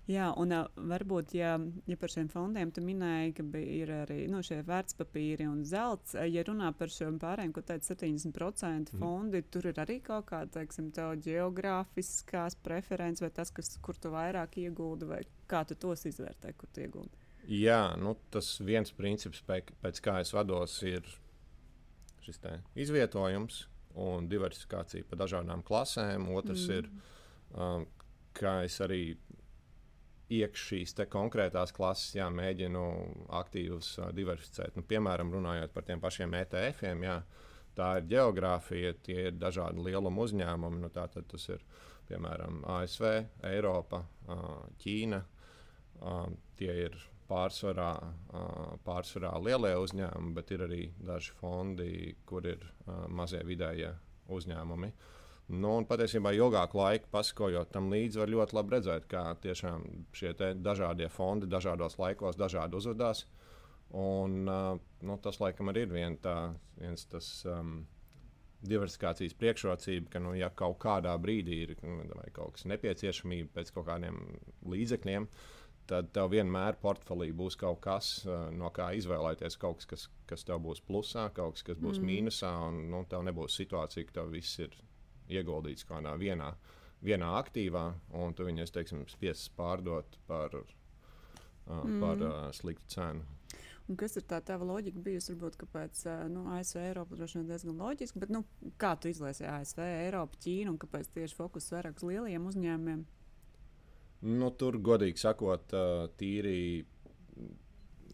Jā, 0.06 0.28
un 0.38 0.54
varbūt, 0.78 1.34
ja, 1.34 1.56
ja 1.90 1.98
par 1.98 2.12
šiem 2.14 2.28
fondiem 2.30 2.70
tu 2.74 2.84
minēji, 2.86 3.32
ka 3.40 3.46
ir 3.58 3.92
arī 4.04 4.18
nu, 4.30 4.44
šie 4.46 4.60
vērtspapīri 4.68 5.48
un 5.50 5.64
zelts, 5.66 6.14
ja 6.14 6.44
runā 6.46 6.70
par 6.78 6.94
šiem 6.94 7.18
pārējiem, 7.22 7.54
ko 7.56 7.64
teica 7.66 7.96
70% 7.96 8.94
mhm. 8.94 9.02
fondi, 9.02 9.42
mm. 9.42 9.50
tur 9.50 9.72
ir 9.72 9.82
arī 9.82 9.98
kaut 10.06 10.28
kāda, 10.30 10.52
teiksim, 10.60 10.92
geogrāfiskās 11.26 12.60
preferences 12.62 13.26
vai 13.26 13.32
tas, 13.34 13.50
kas, 13.56 13.74
kur 13.82 13.98
tu 13.98 14.14
vairāk 14.14 14.60
ieguldi, 14.62 15.10
vai 15.10 15.24
kā 15.50 15.64
tu 15.66 15.78
tos 15.88 16.06
izvērtē, 16.06 16.54
kur 16.54 16.70
tu 16.70 16.86
ieguldi? 16.86 17.26
Jā, 17.50 17.96
nu, 18.02 18.16
tas 18.34 18.56
viens 18.66 18.94
princips, 18.94 19.42
pēc, 19.46 19.74
pēc 19.82 20.02
kā 20.06 20.20
es 20.22 20.34
vados, 20.34 20.80
ir 20.86 21.06
šis 22.26 22.42
izvietojums 22.82 23.66
un 24.02 24.30
diversifikācija 24.30 25.06
pa 25.10 25.18
dažādām 25.20 25.62
klasēm. 25.66 26.26
Otrs 26.34 26.66
mm. 26.68 26.80
ir, 26.80 26.90
um, 27.54 27.86
kā 28.36 28.58
es 28.66 28.80
arī 28.84 29.16
iekš 30.34 30.68
šīs 30.70 30.96
konkrētās 31.12 31.74
klases, 31.76 32.16
jā, 32.18 32.28
mēģinu 32.34 32.84
aktīvus 33.38 33.96
diversificēt. 34.16 34.78
Nu, 34.78 34.84
piemēram, 34.88 35.34
runājot 35.34 35.74
par 35.74 35.86
tiem 35.86 36.02
pašiem 36.02 36.34
ETF-iem, 36.42 37.06
tā 37.78 37.90
ir 38.00 38.08
geogrāfija, 38.10 38.94
tie 39.06 39.28
ir 39.30 39.38
dažādi 39.38 39.84
lieluma 39.86 40.26
uzņēmumi. 40.26 40.82
Nu, 40.82 40.92
Tātad 40.94 41.28
tas 41.30 41.50
ir 41.50 41.66
piemēram 42.10 42.64
ASV, 42.78 43.10
Eiropa, 43.52 44.04
Ķīna. 44.82 45.22
Tie 46.58 46.72
ir 46.86 46.98
pārsvarā, 47.30 47.92
pārsvarā 48.86 49.34
lielie 49.42 49.76
uzņēmumi, 49.82 50.34
bet 50.38 50.56
ir 50.56 50.66
arī 50.68 50.82
daži 51.02 51.34
fondi, 51.40 52.16
kur 52.26 52.46
ir 52.50 52.66
mazie 53.10 53.42
vidējie 53.46 53.94
uzņēmumi. 54.36 54.90
Uh, 54.90 55.15
Nu, 55.46 55.76
un 55.78 55.86
patiesībā 55.86 56.32
ilgāku 56.34 56.80
laiku 56.80 57.10
pasakojot 57.14 57.70
tam 57.74 57.92
līdzi, 57.94 58.18
var 58.18 58.32
ļoti 58.34 58.56
labi 58.58 58.74
redzēt, 58.74 59.04
kā 59.12 59.26
tiešām 59.44 59.84
šie 60.18 60.32
dažādie 60.58 61.10
fondi 61.14 61.50
dažādos 61.50 62.00
laikos 62.02 62.40
dažādi 62.40 62.80
uzvedās. 62.80 63.28
Un, 63.94 64.46
nu, 64.46 65.18
tas 65.22 65.38
laikam 65.40 65.70
arī 65.70 65.86
ir 65.86 65.94
vien 65.94 66.18
tā, 66.22 66.56
viens 66.82 67.06
tas. 67.12 67.30
Um, 67.46 67.84
diversifikācijas 68.66 69.36
priekšrocība, 69.38 70.10
ka, 70.14 70.22
nu, 70.24 70.32
ja 70.38 70.50
kaut 70.50 70.80
kādā 70.84 71.14
brīdī 71.22 71.60
ir 71.66 71.76
nu, 71.84 72.00
kaut 72.34 72.56
kas 72.56 72.66
nepieciešamība 72.72 73.52
pēc 73.60 73.72
kaut 73.76 73.88
kādiem 73.90 74.18
līdzekļiem, 74.72 75.28
tad 75.90 76.10
tev 76.16 76.32
vienmēr 76.34 76.80
portfelī 76.82 77.30
būs 77.36 77.58
kaut 77.62 77.82
kas, 77.84 78.16
no 78.58 78.72
kā 78.74 78.90
izvēlēties. 78.98 79.60
Kaut 79.62 79.82
kas, 79.82 79.90
kas, 79.92 80.08
kas 80.30 80.48
tev 80.48 80.64
būs 80.66 80.82
plusā, 80.88 81.28
kaut 81.36 81.58
kas, 81.58 81.68
kas 81.70 81.82
būs 81.82 82.02
mm. 82.02 82.10
mīnusā, 82.10 82.52
un 82.70 82.82
nu, 82.94 83.04
tev 83.10 83.26
nebūs 83.28 83.60
situācija, 83.62 84.10
ka 84.10 84.22
tev 84.22 84.34
viss 84.34 84.64
ir 84.64 84.74
ieguldīts 85.32 85.88
kādā 85.88 86.16
vienā, 86.20 86.52
vienā 87.06 87.32
aktīvā, 87.40 87.86
un 88.22 88.36
tu 88.36 88.48
viņus, 88.48 88.74
teiksim, 88.76 89.06
spiests 89.12 89.52
pārdot 89.58 90.18
par, 90.30 90.58
uh, 90.60 91.82
mm. 91.84 91.98
par 92.04 92.24
uh, 92.26 92.38
sliktu 92.56 92.96
cenu. 92.96 93.26
Un 93.86 93.98
kas 94.02 94.16
ir 94.18 94.24
tā 94.26 94.40
tava 94.42 94.66
loģika 94.66 94.98
bijusi? 95.06 95.36
Varbūt, 95.36 95.60
kāpēc 95.62 96.00
nu, 96.34 96.48
ASV, 96.56 96.80
Eiropa 96.88 97.18
droši 97.20 97.38
vien 97.38 97.52
diezgan 97.52 97.76
loģiski, 97.78 98.22
bet 98.24 98.32
nu, 98.34 98.42
kā 98.82 98.96
tu 98.98 99.12
izlēsi 99.12 99.46
ASV, 99.46 99.84
Eiropu, 100.08 100.40
Ķīnu 100.42 100.74
un 100.74 100.80
kāpēc 100.82 101.12
tieši 101.14 101.38
fokus 101.38 101.70
vairāk 101.70 102.02
uz 102.02 102.08
lieliem 102.10 102.48
uzņēmumiem? 102.50 103.04
Nu, 104.26 104.50
tur, 104.58 104.80
godīgi 104.82 105.22
sakot, 105.22 105.76
tīri 106.18 106.58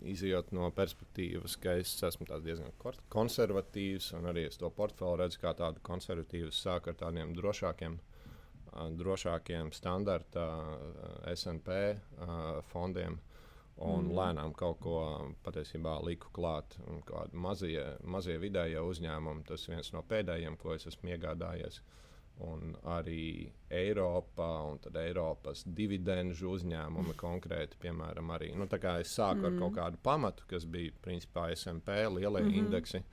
izjūt 0.07 0.51
no 0.55 0.69
perspektīvas, 0.75 1.57
ka 1.61 1.75
es 1.81 1.93
esmu 2.07 2.27
diezgan 2.43 2.73
konservatīvs, 3.13 4.11
un 4.17 4.29
arī 4.31 4.47
es 4.49 4.59
to 4.61 4.69
portfeli 4.73 5.21
redzu 5.21 5.41
kā 5.43 5.53
tādu 5.57 5.83
konservatīvu, 5.85 6.51
sāku 6.55 6.91
ar 6.91 6.99
tādiem 6.99 7.33
drošākiem, 7.37 7.97
drošākiem 9.01 9.73
standarta 9.75 10.47
SP 11.35 11.81
fondiem. 12.71 13.19
Un 13.81 14.11
mm. 14.11 14.13
lēnām 14.13 14.51
kaut 14.53 14.77
ko 14.83 14.97
patiesībā 15.41 15.95
liku 16.05 16.29
klāt. 16.35 16.75
Kādi 17.07 17.39
mazie, 17.41 17.85
mazie 18.03 18.35
vidējie 18.37 18.83
uzņēmumi, 18.85 19.45
tas 19.47 19.63
viens 19.71 19.89
no 19.95 20.03
pēdējiem, 20.05 20.57
ko 20.61 20.75
es 20.75 20.85
esmu 20.91 21.15
iegādājies. 21.15 21.79
Uh, 21.79 22.01
un 22.47 22.73
arī 22.89 23.49
Eiropā, 23.71 24.49
un 24.67 24.79
tad 24.83 24.97
Eiropas 24.99 25.63
dividendžu 25.77 26.55
uzņēmumi 26.55 27.15
konkrēti, 27.19 27.79
piemēram, 27.81 28.33
arī. 28.35 28.51
Nu, 28.57 28.67
es 28.67 29.13
sāku 29.17 29.45
mm. 29.45 29.47
ar 29.49 29.59
kaut 29.59 29.77
kādu 29.77 30.01
pamatu, 30.03 30.47
kas 30.49 30.65
bija 30.65 30.93
principā 31.03 31.49
SMP, 31.55 31.93
lielie 32.09 32.41
mm 32.41 32.49
-hmm. 32.49 32.57
indeksi. 32.57 33.03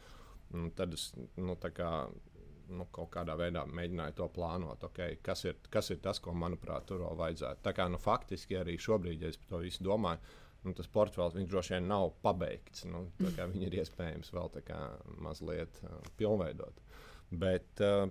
Tad 0.75 0.95
es 0.95 1.13
nu, 1.37 1.57
kā, 1.57 2.09
nu, 2.69 2.87
kaut 2.91 3.11
kādā 3.13 3.37
veidā 3.37 3.67
mēģināju 3.67 4.15
to 4.15 4.29
plānot, 4.29 4.85
okay, 4.85 5.19
kas, 5.23 5.45
ir, 5.45 5.57
kas 5.71 5.91
ir 5.91 5.99
tas, 5.99 6.19
ko, 6.19 6.33
manuprāt, 6.33 6.87
tur 6.87 7.01
vēl 7.01 7.17
vajadzētu. 7.17 7.63
Tā 7.63 7.73
kā 7.73 7.89
nu, 7.89 7.99
faktiski 7.99 8.57
arī 8.57 8.79
šobrīd, 8.79 9.23
ja 9.23 9.29
es 9.29 9.37
par 9.37 9.49
to 9.49 9.59
visu 9.59 9.85
domāju, 9.85 10.19
nu, 10.65 10.73
tas 10.73 10.87
portfels 10.87 11.35
droši 11.35 11.75
vien 11.75 11.89
nav 11.89 12.11
pabeigts. 12.23 12.85
Nu, 12.85 13.11
viņu 13.53 13.67
ir 13.67 13.75
iespējams 13.83 14.33
vēl 14.33 14.49
mazliet 15.19 15.83
uh, 15.83 15.91
pilnveidot. 16.17 16.81
Bet 17.31 17.81
uh, 17.81 18.09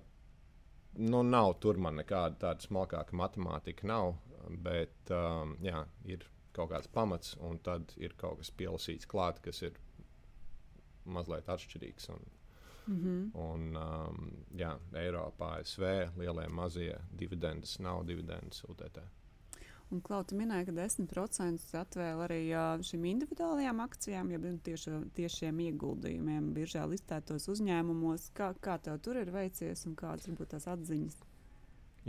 nu, 0.98 1.24
nav 1.24 1.54
tur 1.64 1.78
man 1.78 2.00
nekāda 2.02 2.38
tāda 2.42 2.66
smalkāka 2.66 3.16
matemātika. 3.18 3.88
Nav, 3.88 4.16
bet 4.64 5.12
um, 5.14 5.56
jā, 5.64 5.84
ir 6.06 6.26
kaut 6.56 6.72
kāds 6.72 6.90
pamats, 6.92 7.36
un 7.44 7.60
tad 7.64 7.94
ir 7.98 8.16
kaut 8.18 8.42
kas 8.42 8.52
pielasīts 8.52 9.10
klāt, 9.10 9.42
kas 9.46 9.62
ir 9.62 9.78
mazliet 11.06 11.50
atšķirīgs. 11.54 12.10
Un, 12.16 12.26
Mm 12.88 13.00
-hmm. 13.04 13.40
Un, 13.40 13.78
um, 13.78 14.32
jā, 14.56 14.80
Eiropā, 14.94 15.60
ASV, 15.60 15.82
lielie, 16.18 16.48
mazie 16.48 16.96
dividendes 17.20 17.80
nav 17.80 18.06
dividendes 18.06 18.64
UTT. 18.64 19.00
Un 19.88 20.02
Klauta 20.04 20.36
minēja, 20.36 20.66
ka 20.68 20.74
10% 20.76 21.70
atvēl 21.80 22.22
arī 22.26 22.42
šīm 22.84 23.06
individuālajām 23.08 23.80
akcijām, 23.86 24.34
ja 24.34 24.40
tieši 24.66 24.98
tiešiem 25.16 25.62
ieguldījumiem, 25.64 26.50
biržā 26.58 26.84
listētos 26.92 27.48
uzņēmumos. 27.54 28.26
Kā, 28.36 28.50
kā 28.60 28.76
tev 28.84 29.00
tur 29.06 29.22
ir 29.22 29.32
veicies 29.32 29.86
un 29.88 29.96
kādas 29.96 30.28
varbūt 30.28 30.52
tās 30.56 30.68
atziņas? 30.74 31.16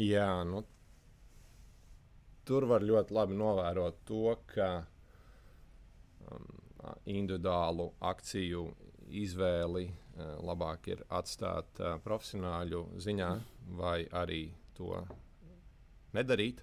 Jā, 0.02 0.26
nu, 0.50 0.64
tur 2.48 2.66
var 2.66 2.82
ļoti 2.82 3.14
labi 3.14 3.38
novērot 3.38 4.02
to, 4.10 4.24
ka 4.50 4.68
um, 6.26 6.50
individuālu 7.06 7.92
akciju 8.10 8.64
izvēli 9.22 9.86
uh, 9.86 10.34
labāk 10.50 10.90
ir 10.96 11.06
atstāt 11.14 11.78
uh, 11.78 11.94
profesionāļu 12.02 12.84
ziņā, 13.06 13.32
vai 13.78 14.00
arī 14.18 14.42
to 14.74 14.98
nedarīt. 16.16 16.62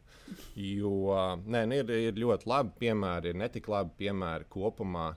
Jo 0.58 0.96
nē, 1.46 1.66
nu, 1.70 1.78
ir, 1.84 1.94
ir 2.10 2.18
ļoti 2.22 2.50
labi 2.50 2.74
piemēri, 2.82 3.32
ir 3.32 3.40
netik 3.44 3.70
labi 3.72 3.94
piemēri 4.04 4.50
kopumā. 4.50 5.12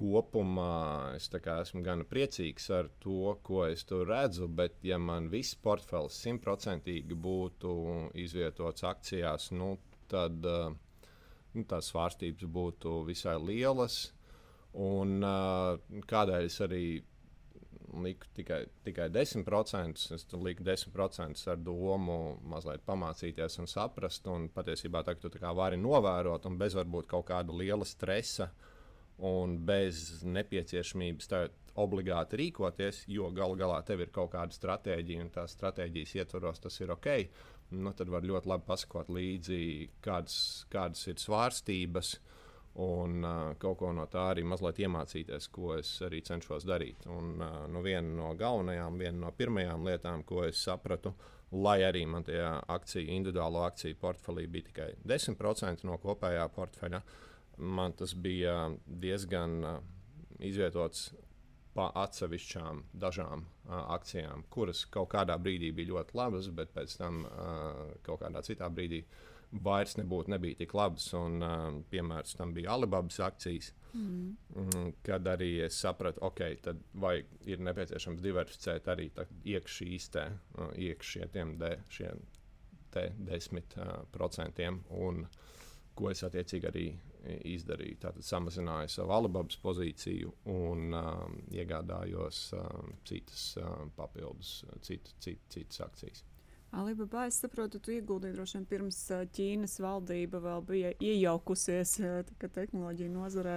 Kopumā 0.00 1.12
es 1.18 1.26
esmu 1.28 1.82
gan 1.84 2.06
priecīgs 2.08 2.70
ar 2.72 2.88
to, 3.02 3.34
ko 3.44 3.66
es 3.66 3.84
tur 3.84 4.06
redzu, 4.08 4.48
bet, 4.48 4.78
ja 4.82 4.96
man 4.98 5.28
viss 5.28 5.58
portfels 5.60 6.16
simtprocentīgi 6.24 7.18
būtu 7.26 7.74
izvietots 8.22 8.86
akcijās, 8.88 9.50
nu, 9.52 9.74
tad 10.08 10.46
uh, 10.48 10.72
nu, 11.52 11.66
tās 11.68 11.90
svārstības 11.92 12.48
būtu 12.48 13.02
visai 13.10 13.36
lielas. 13.42 14.06
Un, 14.80 15.18
uh, 15.26 15.76
kādēļ 16.08 16.46
es 16.46 16.60
arī 16.64 16.84
liku 18.04 18.26
tikai, 18.34 18.64
tikai 18.84 19.08
10%. 19.12 20.14
Es 20.14 20.24
tur 20.28 20.42
liku 20.44 20.64
10% 20.66 21.44
ar 21.52 21.60
domu 21.60 22.18
mazliet 22.50 22.84
pamācīties 22.86 23.60
un 23.62 23.70
saprast. 23.70 24.26
Un 24.30 24.48
patiesībā 24.54 25.02
tā, 25.06 25.16
tu 25.20 25.32
tā 25.34 25.54
vari 25.56 25.80
novērot, 25.80 26.46
un 26.46 26.58
bez 26.60 26.76
varbūt 26.78 27.10
kaut 27.10 27.28
kāda 27.30 27.56
liela 27.56 27.86
stresa 27.88 28.50
un 29.26 29.58
bez 29.68 30.22
nepieciešamības 30.24 31.28
obligāti 31.80 32.38
rīkoties, 32.40 33.04
jo 33.12 33.28
galu 33.36 33.58
galā 33.60 33.82
tev 33.86 34.00
ir 34.00 34.12
kaut 34.14 34.32
kāda 34.32 34.56
stratēģija, 34.56 35.26
un 35.26 35.32
tās 35.34 35.52
stratēģijas 35.58 36.14
ietvaros 36.22 36.62
tas 36.64 36.80
ir 36.80 36.92
ok. 36.96 37.10
Nu, 37.76 37.92
tad 37.94 38.10
var 38.10 38.24
ļoti 38.26 38.50
labi 38.50 38.66
pasakot 38.66 39.12
līdzi, 39.12 39.60
kādas, 40.02 40.38
kādas 40.72 41.04
ir 41.12 41.20
svārstības. 41.22 42.14
Uh, 42.16 42.39
un 42.74 43.24
uh, 43.24 43.54
kaut 43.58 43.78
ko 43.80 43.90
no 43.94 44.06
tā 44.10 44.28
arī 44.30 44.44
mazliet 44.46 44.78
iemācīties, 44.84 45.48
ko 45.50 45.74
es 45.78 45.90
arī 46.06 46.20
cenšos 46.26 46.66
darīt. 46.68 47.06
Un, 47.10 47.32
uh, 47.42 47.64
nu, 47.70 47.82
viena 47.82 48.06
no 48.06 48.30
galvenajām, 48.38 48.98
viena 49.00 49.26
no 49.26 49.32
pirmajām 49.36 49.86
lietām, 49.88 50.22
ko 50.26 50.44
es 50.46 50.62
sapratu, 50.62 51.14
lai 51.50 51.80
arī 51.82 52.04
man 52.06 52.24
tajā 52.26 52.52
akciju, 52.70 53.08
individuālo 53.16 53.64
akciju 53.66 53.98
portfelī 53.98 54.46
bija 54.46 54.68
tikai 54.68 54.90
10% 55.02 55.82
no 55.88 55.98
kopējā 55.98 56.46
portfeļa, 56.54 57.02
man 57.58 57.96
tas 57.98 58.14
bija 58.14 58.70
diezgan 58.86 59.58
uh, 59.64 59.80
izvietots 60.38 61.10
pa 61.74 61.88
atsevišķām 62.04 62.84
dažām 63.02 63.42
uh, 63.42 63.82
akcijām, 63.96 64.46
kuras 64.50 64.84
kaut 64.86 65.10
kādā 65.10 65.34
brīdī 65.42 65.72
bija 65.74 65.96
ļoti 65.96 66.16
labas, 66.18 66.48
bet 66.54 66.70
pēc 66.74 66.96
tam 67.02 67.24
uh, 67.26 67.90
kaut 68.06 68.22
kādā 68.22 68.42
citā 68.46 68.70
brīdī 68.70 69.02
uh, 69.02 69.26
vairs 69.52 69.96
nebūtu 69.98 70.30
nebija 70.30 70.60
tik 70.60 70.74
labas. 70.78 71.10
Un, 71.18 71.40
uh, 71.42 71.68
piemērs 71.90 72.36
tam 72.38 72.54
bija 72.56 72.74
Alibabas 72.76 73.20
akcijas. 73.24 73.72
Mm. 73.92 74.36
Mm, 74.54 74.90
kad 75.02 75.26
arī 75.26 75.64
es 75.64 75.80
sapratu, 75.82 76.22
ok, 76.22 76.42
tad 76.62 76.82
vai 77.02 77.16
ir 77.50 77.62
nepieciešams 77.66 78.22
diversificēt 78.22 78.86
arī 78.92 79.08
iekšā 79.50 80.26
uh, 80.28 80.70
iekšā 80.78 81.26
šiem 81.32 81.56
de, 81.58 81.72
šiem 81.90 82.22
te 82.94 83.08
desmit 83.18 83.74
uh, 83.78 84.04
procentiem, 84.14 84.82
un 84.94 85.24
ko 85.98 86.10
es 86.10 86.22
attiecīgi 86.26 86.70
arī 86.70 86.86
izdarīju. 87.50 87.98
Tātad 88.00 88.24
samazināju 88.24 88.90
savu 88.94 89.14
Alibabas 89.14 89.58
pozīciju 89.60 90.32
un 90.54 90.94
um, 90.96 91.36
iegādājos 91.52 92.42
um, 92.56 92.94
citas 93.06 93.44
um, 93.60 93.90
papildus, 93.96 94.60
citu, 94.86 95.14
citu, 95.20 95.42
citas 95.52 95.82
akcijas. 95.84 96.24
Alibaba, 96.70 97.24
es 97.26 97.40
saprotu, 97.42 97.80
tu 97.82 97.90
ieguldīji 97.96 98.36
droši 98.36 98.58
vien 98.58 98.66
pirms 98.70 98.98
Ķīnas 99.34 99.80
valdība 99.82 100.38
vēl 100.44 100.62
bija 100.68 100.92
iejaukusies 101.02 101.96
tehnoloģiju 102.44 103.10
nozarē. 103.10 103.56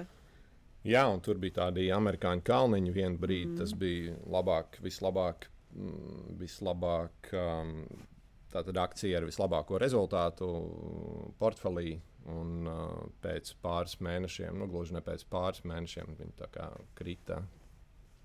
Jā, 0.84 1.04
un 1.08 1.22
tur 1.24 1.38
bija 1.40 1.62
tādi 1.62 1.86
amerikāņu 1.96 2.44
kalniņi. 2.48 2.96
Vienu 2.96 3.22
brīdi 3.22 3.54
mm. 3.54 3.60
tas 3.62 3.76
bija 3.78 4.18
labāk, 4.34 4.80
vislabāk, 4.84 5.46
mm, 5.78 6.34
vislabāk 6.42 7.30
um, 7.38 7.76
tātad 8.52 8.82
akcija 8.82 9.22
ar 9.22 9.30
vislabāko 9.30 9.80
rezultātu 9.80 10.50
portfelī. 11.40 12.00
Un 12.34 12.68
uh, 12.72 12.98
pēc 13.24 13.54
pāris 13.62 13.98
mēnešiem, 14.04 14.58
nu 14.58 14.68
gluži 14.72 14.96
ne 14.96 15.04
pēc 15.04 15.26
pāris 15.30 15.62
mēnešiem, 15.68 16.16
viņi 16.18 16.38
krita 16.96 17.42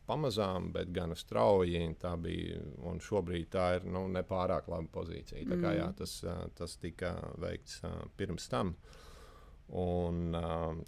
pamazām, 0.09 0.71
bet 0.75 0.93
gan 0.95 1.15
strauji. 1.17 1.83
Tā 2.01 2.15
bija, 2.21 2.63
un 2.89 3.03
šobrīd 3.05 3.51
tā 3.55 3.69
ir 3.79 3.89
nu, 3.89 4.07
nepārāk 4.13 4.71
laba 4.73 4.89
pozīcija. 4.99 5.45
Tā 5.49 5.61
kā, 5.61 5.75
jā, 5.79 5.91
mm. 5.91 5.99
tas, 6.01 6.17
tas 6.59 6.79
tika 6.83 7.15
veikts 7.41 7.83
pirms 8.17 8.49
tam. 8.53 8.75
Un, 9.79 10.33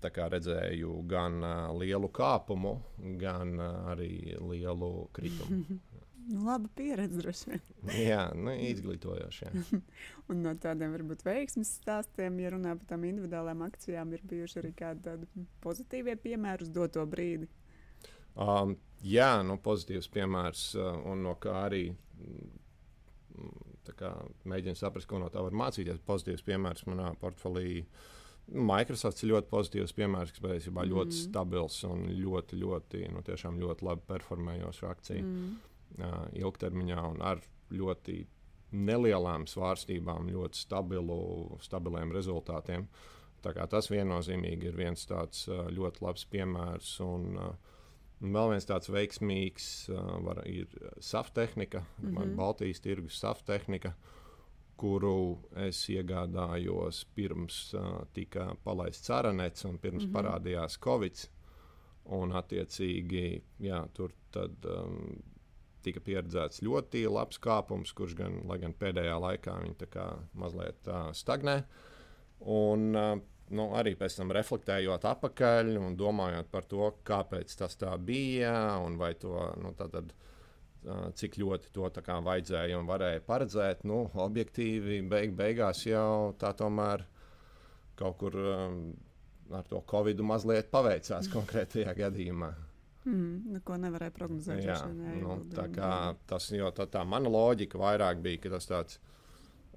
kā 0.01 0.31
redzēju 0.33 1.03
gan 1.09 1.43
lielu 1.77 2.09
kāpumu, 2.17 2.79
gan 3.21 3.59
arī 3.61 4.39
lielu 4.41 4.93
kritumu. 5.17 5.81
Nu, 6.31 6.45
laba 6.45 6.69
pieredze, 6.77 7.19
droši 7.19 7.51
vien. 7.51 7.63
jā, 8.11 8.21
nu, 8.39 8.53
izglītojoši. 8.69 9.49
un 10.31 10.43
no 10.45 10.53
tādiem 10.63 10.93
varbūt 10.95 11.25
veiksmes 11.27 11.73
stāstiem, 11.81 12.37
ja 12.43 12.53
runā 12.55 12.77
par 12.79 12.87
tām 12.93 13.07
individuālām 13.09 13.65
akcijām, 13.67 14.13
ir 14.15 14.23
bijuši 14.31 14.61
arī 14.63 14.71
kādi 14.79 15.17
pozitīvie 15.65 16.15
piemēri 16.23 16.67
uz 16.67 16.71
doto 16.75 17.03
brīdi. 17.11 17.49
Um, 18.39 18.77
jā, 19.03 19.33
nu, 19.47 19.59
pozitīvs 19.63 20.11
piemērs, 20.15 20.65
uh, 20.79 20.95
un 21.11 21.25
no 21.27 21.35
kā 21.41 21.57
arī 21.67 21.89
mm, 21.91 22.61
kā, 23.97 24.13
mēģinu 24.49 24.79
saprast, 24.79 25.09
ko 25.11 25.21
no 25.23 25.31
tā 25.33 25.43
var 25.45 25.57
mācīties. 25.57 26.03
Pozitīvs 26.07 26.45
piemērs 26.47 26.87
manā 26.89 27.11
portfelī. 27.21 27.85
Microsoft 28.51 29.23
ir 29.23 29.33
ļoti 29.35 29.51
pozitīvs 29.51 29.95
piemērs, 29.95 30.35
kas 30.35 30.43
patiesībā 30.43 30.83
mm. 30.85 30.93
ļoti 30.95 31.19
stabils 31.19 31.79
un 31.87 32.09
ļoti, 32.11 32.59
ļoti, 32.65 33.05
nu, 33.15 33.23
ļoti 33.65 33.87
labi 33.87 34.07
performējošs 34.09 34.83
akcija 34.91 35.23
mm. 35.23 35.57
uh, 36.01 36.21
ilgtermiņā 36.41 37.07
un 37.13 37.25
ar 37.33 37.43
ļoti 37.71 38.19
nelielām 38.71 39.47
svārstībām, 39.51 40.31
ļoti 40.31 40.59
stabilu, 40.59 41.21
stabiliem 41.63 42.13
rezultātiem. 42.15 42.87
Tas 43.43 43.89
viennozīmīgi 43.91 44.69
ir 44.69 44.77
viens 44.77 45.07
tāds 45.09 45.47
uh, 45.49 45.67
ļoti 45.73 46.05
labs 46.05 46.27
piemērs. 46.31 46.97
Un, 47.07 47.29
uh, 47.39 47.77
Un 48.21 48.35
vēl 48.37 48.51
viens 48.53 48.67
tāds 48.69 48.91
veiksmīgs 48.93 49.67
var, 50.27 50.43
ir 50.45 50.69
SAF 51.01 51.31
tehnika, 51.33 51.85
mm 52.03 52.17
-hmm. 52.17 52.35
Baltijas 52.37 52.81
tirgus 52.81 53.19
SAF 53.21 53.43
tehnika, 53.43 53.95
kuru 54.77 55.39
es 55.57 55.89
iegādājos 55.89 57.05
pirms 57.15 57.75
uh, 57.75 58.05
tika 58.13 58.55
palaists 58.65 59.11
aranets 59.11 59.65
un 59.65 59.79
pirms 59.79 60.05
mm 60.05 60.11
-hmm. 60.11 60.17
parādījās 60.17 60.79
Covid. 60.81 61.29
Un, 62.05 62.33
attiecīgi, 62.33 63.43
jā, 63.61 63.89
tur 63.95 64.13
tad, 64.33 64.65
um, 64.65 65.23
tika 65.83 66.01
pieredzēts 66.01 66.63
ļoti 66.63 67.05
labs 67.11 67.39
kāpums, 67.39 67.93
kurš 67.93 68.15
gan, 68.15 68.41
gan 68.61 68.75
pēdējā 68.75 69.21
laikā 69.21 69.61
viņa 69.63 69.75
mazliet 70.35 70.89
uh, 70.89 71.13
stagnē. 71.13 71.63
Un, 72.41 72.97
uh, 72.97 73.21
nu, 73.57 73.71
arī 73.77 73.95
pēc 73.99 74.17
tam 74.21 74.33
reflektējot 74.35 75.07
atpakaļ 75.11 75.75
un 75.81 75.97
domājot 75.99 76.51
par 76.53 76.67
to, 76.71 76.91
kāpēc 77.07 77.55
tas 77.59 77.77
tā 77.81 77.93
bija 77.99 78.55
un 78.85 78.99
vai 79.01 79.13
to 79.19 79.35
nu, 79.63 79.73
tad, 79.79 80.13
cik 81.19 81.37
ļoti 81.43 81.73
to 81.75 81.91
vajadzēja 82.31 82.79
un 82.79 82.89
varēja 82.89 83.25
paredzēt. 83.27 83.85
Nu, 83.85 84.07
objektīvi, 84.15 85.03
beig, 85.09 85.35
beigās 85.37 85.85
jau 85.87 86.33
tā 86.41 86.55
tomēr 86.57 87.05
kaut 88.01 88.17
kur 88.23 88.37
um, 88.41 88.81
ar 89.53 89.67
to 89.69 89.83
covid 89.91 90.23
mazliet 90.25 90.71
paveicās 90.73 91.29
konkrētajā 91.37 91.95
gadījumā. 91.99 92.51
Mm, 93.09 93.55
neko 93.57 93.79
nevarēja 93.81 94.13
prognozēt. 94.13 94.65
Jā, 94.65 94.81
nu, 94.93 95.39
tā 95.55 95.67
kā 95.73 95.93
tas, 96.29 96.51
jo 96.53 96.69
tā, 96.77 96.85
tā 96.93 97.05
mana 97.09 97.33
loģika 97.33 97.81
vairāk 97.81 98.21
bija, 98.25 98.43
ka 98.45 98.53
tas 98.57 98.69
tāds, 98.69 98.99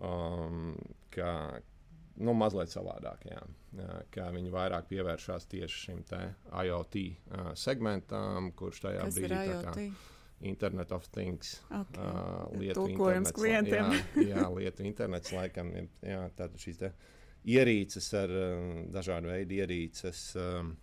um, 0.03 0.73
ka, 1.13 1.29
nu, 2.21 2.33
mazliet 2.37 2.69
savādāk. 2.73 3.25
Jā. 3.29 3.41
Kā 4.13 4.29
viņi 4.33 4.51
vairāk 4.53 4.89
pievēršās 4.91 5.47
tieši 5.49 5.85
šim 5.87 6.01
IoT 6.63 6.97
segmentam, 7.57 8.51
kurš 8.57 8.83
tajā 8.87 9.05
Kas 9.07 9.15
brīdī 9.17 9.39
ir 9.39 9.53
IoT? 9.53 10.09
Internet 10.43 10.91
of 10.91 11.07
Things. 11.07 11.61
Okay. 11.71 12.03
Uh, 12.03 12.59
lietu 12.59 12.87
internets, 12.91 13.31
klientiem. 13.31 13.93
jā, 14.19 14.25
jā, 14.33 14.45
lietu 14.51 14.83
internets 14.83 15.31
laikam 15.33 15.71
ir 15.71 15.87
jā, 16.03 16.23
šīs 16.59 16.83
ierīces 17.43 18.09
ar 18.19 18.33
um, 18.37 18.69
dažādu 18.93 19.31
veidu 19.31 19.59
ierīces. 19.61 20.23
Um, 20.39 20.73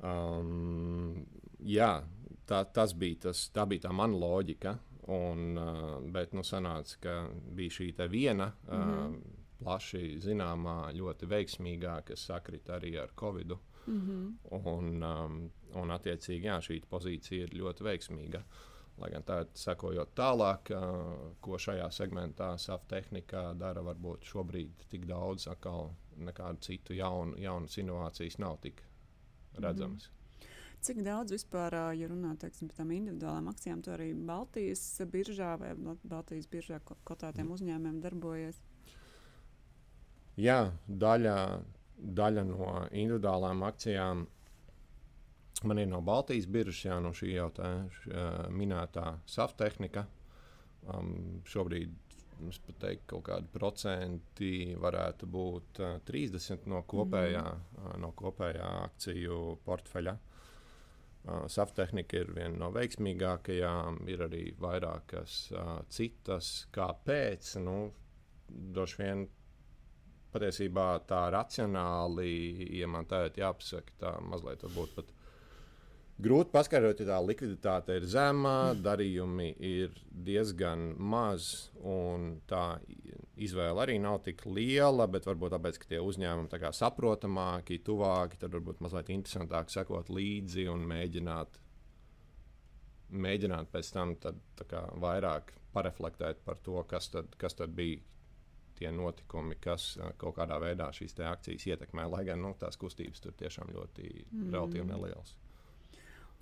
um, 0.00 1.22
jā, 1.60 1.92
tā, 2.48 2.64
tas 2.72 2.96
bija 2.96 3.28
tas, 3.28 3.46
tā 3.54 3.66
bija 3.68 3.88
tā 3.88 3.94
mana 3.96 4.18
loģika. 4.24 4.78
Un, 5.06 5.52
uh, 5.54 5.98
bet 6.10 6.32
nu, 6.34 6.42
sanāca, 6.42 6.96
ka 6.98 7.12
bija 7.54 7.76
šī 7.76 7.92
viena 8.10 8.48
mm 8.66 8.72
-hmm. 8.74 9.12
uh, 9.12 9.35
plaši 9.60 10.18
zināmā, 10.22 10.92
ļoti 10.96 11.28
veiksmīgā, 11.30 11.98
kas 12.08 12.26
sakrita 12.28 12.76
arī 12.78 12.96
ar 13.02 13.12
Covid. 13.20 13.56
Mm 13.86 14.00
-hmm. 14.00 14.68
Un, 14.68 15.02
um, 15.02 15.50
un 15.74 15.90
attiecīgi, 15.90 16.46
jā, 16.50 16.58
šī 16.60 16.80
pozīcija 16.90 17.42
ir 17.46 17.54
ļoti 17.54 17.84
veiksmīga. 17.84 18.42
Lai 18.98 19.10
gan 19.10 19.22
tā 19.22 19.40
ir 19.40 19.48
sekojot 19.54 20.14
tālāk, 20.16 20.70
uh, 20.72 21.32
ko 21.40 21.58
šajā 21.58 21.90
segmentā 21.90 22.58
SAF 22.58 22.86
tehnikā 22.86 23.54
dara, 23.58 23.82
varbūt 23.82 24.24
šobrīd 24.24 24.70
tik 24.88 25.06
daudz, 25.06 25.48
atkal 25.48 25.90
nekādu 26.16 26.60
citu 26.60 26.94
jaunu, 26.94 27.36
jaunas 27.38 27.78
inovācijas 27.78 28.38
nav 28.38 28.58
tik 28.60 28.82
redzamas. 29.54 30.08
Mm 30.08 30.10
-hmm. 30.10 30.16
Cik 30.80 31.00
daudz 31.02 31.32
vispār, 31.32 31.74
ā, 31.74 31.94
ja 31.98 32.06
runā 32.08 32.36
teiksim, 32.36 32.68
par 32.68 32.76
tām 32.76 32.90
individuālām 32.94 33.48
akcijām, 33.48 33.82
to 33.82 33.90
arī 33.90 34.12
Baltijas 34.26 35.00
biržā 35.12 35.58
vai 35.58 35.74
Baltijas 36.04 36.46
biržā 36.46 36.80
ko- 36.84 36.96
kotētiem 37.04 37.50
uzņēmumiem 37.50 38.00
darbojas? 38.00 38.60
Jā, 40.36 40.58
daļa, 40.86 41.36
daļa 41.96 42.42
no 42.44 42.72
individuālām 42.90 43.62
akcijām 43.64 44.26
man 45.64 45.78
ir 45.78 45.88
no 45.88 46.00
Baltijas 46.04 46.46
biržas, 46.46 46.84
jā, 46.84 46.98
no 47.00 47.12
šī 47.16 47.32
jau 47.32 47.48
tā 47.56 47.70
š, 47.88 48.10
ā, 48.10 48.26
minētā 48.52 49.06
SAF 49.28 49.56
tehnika. 49.56 50.04
Um, 50.86 51.40
šobrīd 51.48 51.94
es 52.50 52.58
pat 52.62 52.78
teiktu, 52.82 53.06
ka 53.06 53.14
kaut 53.14 53.24
kādi 53.30 53.52
procenti 53.54 54.52
varētu 54.78 55.28
būt 55.32 55.80
uh, 55.80 55.96
30 56.06 56.68
no 56.70 56.82
kopējā, 56.86 57.44
mm. 57.46 57.94
no 58.04 58.12
kopējā 58.16 58.68
akciju 58.84 59.40
portfeļa. 59.64 60.16
Uh, 61.26 61.46
SAF 61.50 61.72
tehnika 61.78 62.20
ir 62.20 62.34
viena 62.36 62.60
no 62.60 62.70
veiksmīgākajām, 62.76 64.04
ir 64.12 64.26
arī 64.28 64.44
vairākas 64.60 65.40
uh, 65.56 65.78
citas. 65.88 66.52
Kāpēc? 66.76 67.56
Nu, 67.64 67.78
droši 68.76 69.02
vien 69.02 69.26
patiesībā 70.36 70.88
tā 71.08 71.26
racionāli, 71.34 72.30
ja 72.78 72.88
man 72.90 73.08
tā 73.08 73.26
ir 73.26 73.42
jāpasaka, 73.42 73.96
tā 74.00 74.16
mazliet 74.28 74.62
varbūt 74.66 74.96
pat 75.00 75.12
grūti 76.22 76.52
paskaidrot, 76.52 77.00
ja 77.00 77.08
tā 77.10 77.18
likviditāte 77.20 77.96
ir 77.98 78.06
zema, 78.08 78.72
darījumi 78.80 79.50
ir 79.68 79.96
diezgan 80.10 80.94
maz, 80.96 81.68
un 81.84 82.38
tā 82.48 82.78
izvēle 83.36 83.84
arī 83.84 83.98
nav 84.00 84.22
tik 84.24 84.46
liela, 84.48 85.08
bet 85.12 85.28
varbūt 85.28 85.56
tāpēc, 85.56 85.80
ka 85.82 85.90
tie 85.92 86.00
uzņēmumi 86.00 86.62
kā 86.62 86.72
saprotamāki, 86.76 87.82
tuvāki, 87.84 88.40
tad 88.40 88.56
varbūt 88.56 88.80
mazliet 88.84 89.12
interesantāk 89.12 89.72
sekot 89.72 90.10
līdzi 90.12 90.68
un 90.72 90.86
mēģināt, 90.88 91.60
mēģināt 93.12 93.72
pēc 93.72 93.92
tam 93.92 94.16
tad, 94.22 94.40
kā, 94.70 94.86
vairāk 95.02 95.52
pareflektēt 95.76 96.40
par 96.44 96.60
to, 96.64 96.80
kas 96.88 97.10
tad, 97.12 97.34
kas 97.40 97.58
tad 97.58 97.76
bija 97.76 98.00
tie 98.78 98.90
notikumi, 98.94 99.56
kas 99.62 99.94
ā, 100.00 100.10
kaut 100.20 100.36
kādā 100.38 100.58
veidā 100.62 100.88
šīs 100.94 101.16
akcijas 101.30 101.66
ietekmē. 101.72 102.06
Lai 102.12 102.24
gan 102.28 102.42
nu, 102.44 102.54
tās 102.58 102.78
kustības 102.80 103.24
tur 103.24 103.36
tiešām 103.38 103.72
ļoti 103.76 104.08
mm. 104.12 104.50
relatīvi 104.54 104.86
nelielas. 104.90 105.36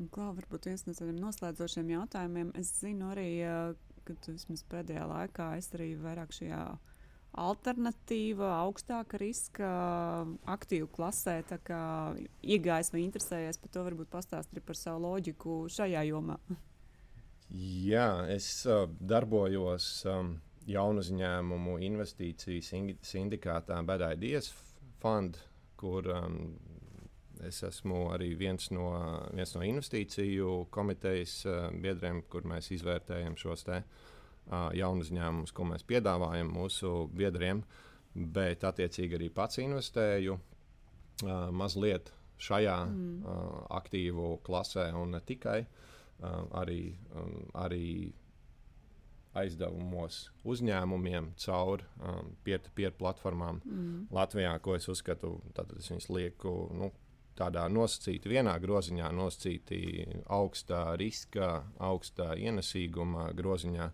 Un, 0.00 0.08
Klau, 0.10 0.32
varbūt 0.34 0.66
viens 0.70 0.82
no 0.88 0.96
tādiem 0.96 1.20
noslēdzošiem 1.22 1.94
jautājumiem. 1.94 2.50
Es 2.58 2.72
zinu 2.80 3.12
arī, 3.12 3.28
ā, 3.46 3.58
ka 4.04 4.16
tu 4.24 4.34
vismaz 4.34 4.64
pēdējā 4.70 5.06
laikā 5.10 5.54
es 5.60 5.70
arī 5.76 5.94
vairāk 6.00 6.34
šajā 6.34 6.64
alternatīva, 7.44 8.50
augstāka 8.60 9.18
riska 9.18 9.70
aktīvu 10.54 10.86
klasē 10.94 11.40
iegājis 11.42 12.92
vai 12.94 13.02
interesējies 13.02 13.58
par 13.62 13.72
to, 13.74 13.82
varbūt 13.88 14.12
pastāstīt 14.12 14.62
par 14.66 14.78
savu 14.78 15.02
loģiku 15.08 15.64
šajā 15.74 16.04
jomā. 16.10 16.38
Jā, 17.54 18.26
es 18.34 18.48
uh, 18.66 18.88
darbojos 18.98 19.86
um, 20.10 20.36
jaunu 20.66 21.02
uzņēmumu 21.04 21.78
investīciju 21.88 22.64
sindi- 22.64 22.98
sindikātā 23.04 23.80
Bad 23.86 24.04
Ideas 24.14 24.50
Fund, 25.02 25.38
kur 25.76 26.08
um, 26.08 26.38
es 27.44 27.60
esmu 27.66 28.06
arī 28.14 28.30
viens 28.38 28.70
no, 28.72 28.88
viens 29.34 29.54
no 29.56 29.64
investīciju 29.66 30.64
komitejas 30.74 31.42
uh, 31.48 31.68
biedriem, 31.70 32.22
kur 32.30 32.46
mēs 32.48 32.70
izvērtējam 32.76 33.36
šos 33.40 33.66
te, 33.68 33.82
uh, 33.84 34.70
jaunu 34.76 35.04
uzņēmumus, 35.04 35.52
ko 35.52 35.68
mēs 35.68 35.86
piedāvājam 35.88 36.52
mūsu 36.54 36.94
biedriem. 37.12 37.64
Bet, 38.14 38.62
attiecīgi, 38.62 39.16
arī 39.18 39.28
pats 39.34 39.58
investēju 39.58 40.36
uh, 40.38 41.48
mazliet 41.50 42.12
šajā 42.38 42.76
mm. 42.86 43.14
uh, 43.24 43.64
aktīvu 43.74 44.36
klasē, 44.46 44.86
un 44.94 45.16
ne 45.16 45.20
tikai 45.26 45.64
uh, 45.64 46.44
arī, 46.60 46.94
um, 47.18 47.40
arī 47.58 48.12
aizdevumos 49.34 50.30
uzņēmumiem 50.44 51.32
caur 51.44 51.82
um, 51.98 52.34
peer-to-peer 52.44 52.94
platformām 52.98 53.60
Mm. 53.64 54.06
Latvijā, 54.10 54.58
ko 54.60 54.74
es 54.76 54.88
uzskatu, 54.88 55.40
tad 55.54 55.72
es 55.78 55.90
viņus 55.90 56.08
lieku 56.10 56.52
nu, 56.74 56.90
tādā 57.38 57.64
nosacītā, 57.68 58.28
vienā 58.30 58.54
groziņā, 58.62 59.10
nosacītī 59.12 59.80
augstā 60.26 60.96
riska, 61.00 61.64
augstā 61.78 62.34
ienesīguma 62.38 63.32
groziņā, 63.34 63.90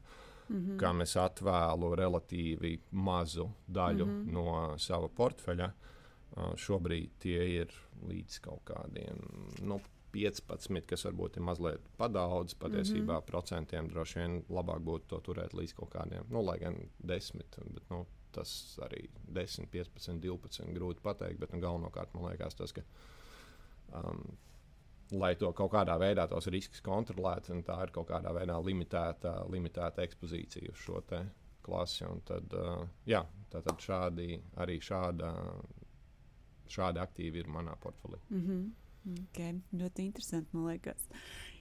Mm 0.50 0.56
-hmm. 0.56 0.76
kam 0.76 1.00
es 1.00 1.16
atvēlu 1.16 1.94
relatīvi 1.94 2.78
mazu 2.90 3.50
daļu 3.68 4.06
mm. 4.06 4.24
-hmm. 4.26 4.32
no 4.32 4.78
sava 4.78 5.08
portfeļa. 5.08 5.70
Uh, 6.36 6.54
šobrīd 6.56 7.10
tie 7.18 7.60
ir 7.60 7.68
līdz 8.08 8.40
kaut 8.40 8.64
kādiem 8.64 9.16
nu, 9.62 9.80
15, 10.12 10.86
kas 10.86 11.04
varbūt 11.06 11.36
ir 11.36 11.46
mazliet 11.46 11.88
padaudz. 11.98 12.54
Patiesībā 12.54 13.14
mm 13.14 13.18
-hmm. 13.18 13.26
procentiem 13.26 13.88
droši 13.88 14.18
vien 14.18 14.42
labāk 14.48 14.84
būtu 14.84 15.06
to 15.06 15.20
turēt 15.20 15.54
līdz 15.54 15.74
kaut 15.74 15.94
kādiem, 15.94 16.24
nu, 16.30 16.42
lai 16.42 16.58
gan 16.58 16.76
10, 17.02 17.42
bet 17.74 17.90
nu, 17.90 18.06
tas 18.32 18.78
arī 18.82 19.08
10, 19.26 19.66
15, 19.66 20.20
12 20.20 20.74
grūti 20.74 21.02
pateikt. 21.02 21.40
Bet 21.40 21.52
nu, 21.52 21.60
galvenokārt 21.60 22.14
man 22.14 22.30
liekas 22.30 22.54
tas, 22.54 22.72
ka. 22.72 22.82
Um, 23.92 24.38
lai 25.12 25.34
to 25.34 25.52
kaut 25.52 25.72
kādā 25.72 25.96
veidā 25.98 26.26
tos 26.28 26.46
riskus 26.46 26.80
kontrolētu, 26.80 27.52
un 27.52 27.62
tā 27.66 27.82
ir 27.82 27.90
kaut 27.94 28.08
kādā 28.10 28.32
veidā 28.34 28.58
limitēta, 28.64 29.44
limitēta 29.50 30.02
ekspozīcija 30.06 30.70
uz 30.70 30.84
šo 30.84 31.02
klasi. 31.62 32.04
un 32.04 32.20
Tad, 32.24 32.52
uh, 32.54 32.86
jā, 33.06 33.24
tad 33.50 33.66
šādi, 33.78 34.40
arī 34.56 34.78
šāda, 34.80 35.32
šādi 36.68 37.02
aktīvi 37.02 37.42
ir 37.42 37.48
manā 37.48 37.76
portfelī. 37.76 38.18
Mm 38.30 38.46
-hmm. 38.46 38.70
Okay. 39.06 39.60
Ļoti 39.76 40.06
interesanti, 40.08 40.56
man 40.56 40.70
liekas. 40.72 41.06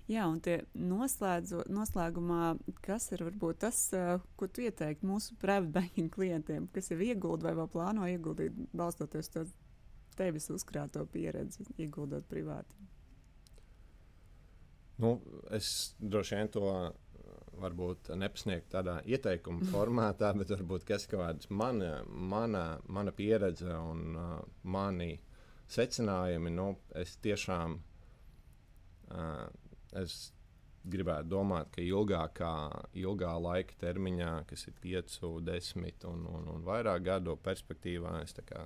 Jā, 0.09 0.25
un 0.25 0.39
noslēgumā, 1.69 2.43
kas 2.81 3.11
ir 3.13 3.21
varbūt 3.27 3.59
tas, 3.61 3.79
uh, 3.93 4.23
ko 4.39 4.47
tu 4.49 4.63
ieteiktu 4.65 5.05
mūsu 5.05 5.35
private 5.41 5.69
banking 5.75 6.09
klientiem, 6.09 6.65
kas 6.73 6.89
jau 6.89 6.97
iegulda 6.97 7.49
vai 7.49 7.57
vēl 7.59 7.69
plāno 7.69 8.07
ieguldīt, 8.09 8.57
balstoties 8.73 9.29
uz 9.37 9.53
tevis 10.17 10.49
uzkrāto 10.49 11.05
pieredzi, 11.13 11.67
ieguldot 11.77 12.25
privāti? 12.31 12.73
Nu, 14.99 15.19
es 15.55 15.93
droši 16.01 16.39
vien 16.39 16.49
to 16.57 16.65
uh, 16.65 16.89
varbūt 17.61 18.09
nepasniegtu 18.17 18.73
tādā 18.73 18.97
ieteikuma 19.05 19.67
formātā, 19.75 20.33
bet 20.41 20.51
varbūt 20.57 20.89
kas 20.89 21.05
kāds 21.11 21.53
mana, 21.53 21.99
mana, 22.09 22.65
mana 22.89 23.13
pieredze 23.15 23.77
un 23.77 24.17
uh, 24.17 24.37
mani 24.63 25.13
secinājumi. 25.69 26.51
Nu, 26.53 26.71
es 26.97 27.15
tiešām 27.23 27.79
uh, 29.13 29.47
es 30.01 30.31
gribētu 30.89 31.29
domāt, 31.29 31.71
ka 31.75 31.83
ilgākā, 31.83 32.53
ilgā 32.97 33.33
laika 33.41 33.75
termiņā, 33.81 34.31
kas 34.49 34.67
ir 34.69 34.77
5, 34.81 35.17
10 35.45 36.07
un, 36.09 36.23
un, 36.29 36.47
un 36.53 36.63
vairāk 36.65 37.03
gadu 37.05 37.35
perspektīvā, 37.43 38.15
es 38.23 38.35
kā 38.47 38.63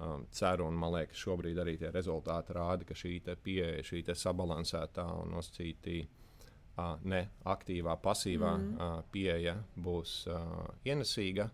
um, 0.00 0.26
ceru, 0.32 0.68
un 0.70 0.78
man 0.80 0.94
liekas, 0.96 1.20
šobrīd 1.20 1.60
arī 1.62 1.76
tie 1.80 1.90
rezultāti 1.94 2.56
rāda, 2.56 2.88
ka 2.88 2.96
šī 2.96 3.18
pieeja, 3.42 3.84
šī 3.84 4.02
sabalansētā 4.14 5.06
un 5.20 5.36
nosacītī 5.36 6.00
uh, 6.06 6.96
ne 7.04 7.22
aktīvā, 7.44 7.98
pasīvā 8.02 8.56
mm. 8.56 8.74
uh, 8.76 8.98
pieeja 9.12 9.58
būs 9.76 10.18
uh, 10.32 10.66
ienesīga. 10.88 11.50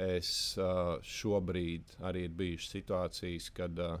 Es 0.00 0.56
uh, 0.56 0.96
šobrīd 1.04 1.98
arī 2.08 2.24
ir 2.24 2.36
bijušas 2.36 2.70
situācijas, 2.78 3.50
kad 3.52 3.78
uh, 3.82 3.98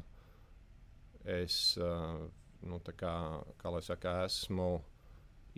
es 1.28 1.76
uh, 1.76 2.22
nu, 2.64 2.80
kā, 2.96 3.14
kā 3.60 3.74
saka, 3.84 4.22
esmu 4.24 4.70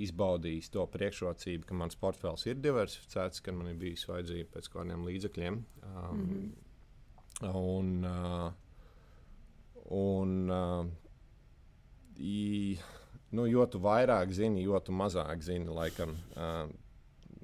izbaudījis 0.00 0.72
to 0.74 0.84
priekšrocību, 0.90 1.68
ka 1.68 1.78
mans 1.78 1.98
portfels 1.98 2.46
ir 2.48 2.58
diversificēts, 2.58 3.42
ka 3.44 3.54
man 3.54 3.70
ir 3.70 3.78
bijis 3.78 4.08
vajadzība 4.10 4.56
pēc 4.56 4.70
kādiem 4.72 5.06
līdzekļiem. 5.06 5.60
Um, 5.84 6.18
mm. 6.18 6.26
-hmm. 6.34 6.52
Un, 7.54 8.04
uh, 8.04 8.52
un 9.90 10.50
uh, 10.50 10.86
i, 12.18 12.78
nu, 13.30 13.46
jo 13.46 13.66
tu 13.66 13.78
vairāk 13.78 14.32
zini, 14.32 14.62
jo 14.62 14.80
tu 14.80 14.92
mazāk 14.92 15.42
zini. 15.42 15.66
Laikam, 15.66 16.16
uh, 16.36 16.70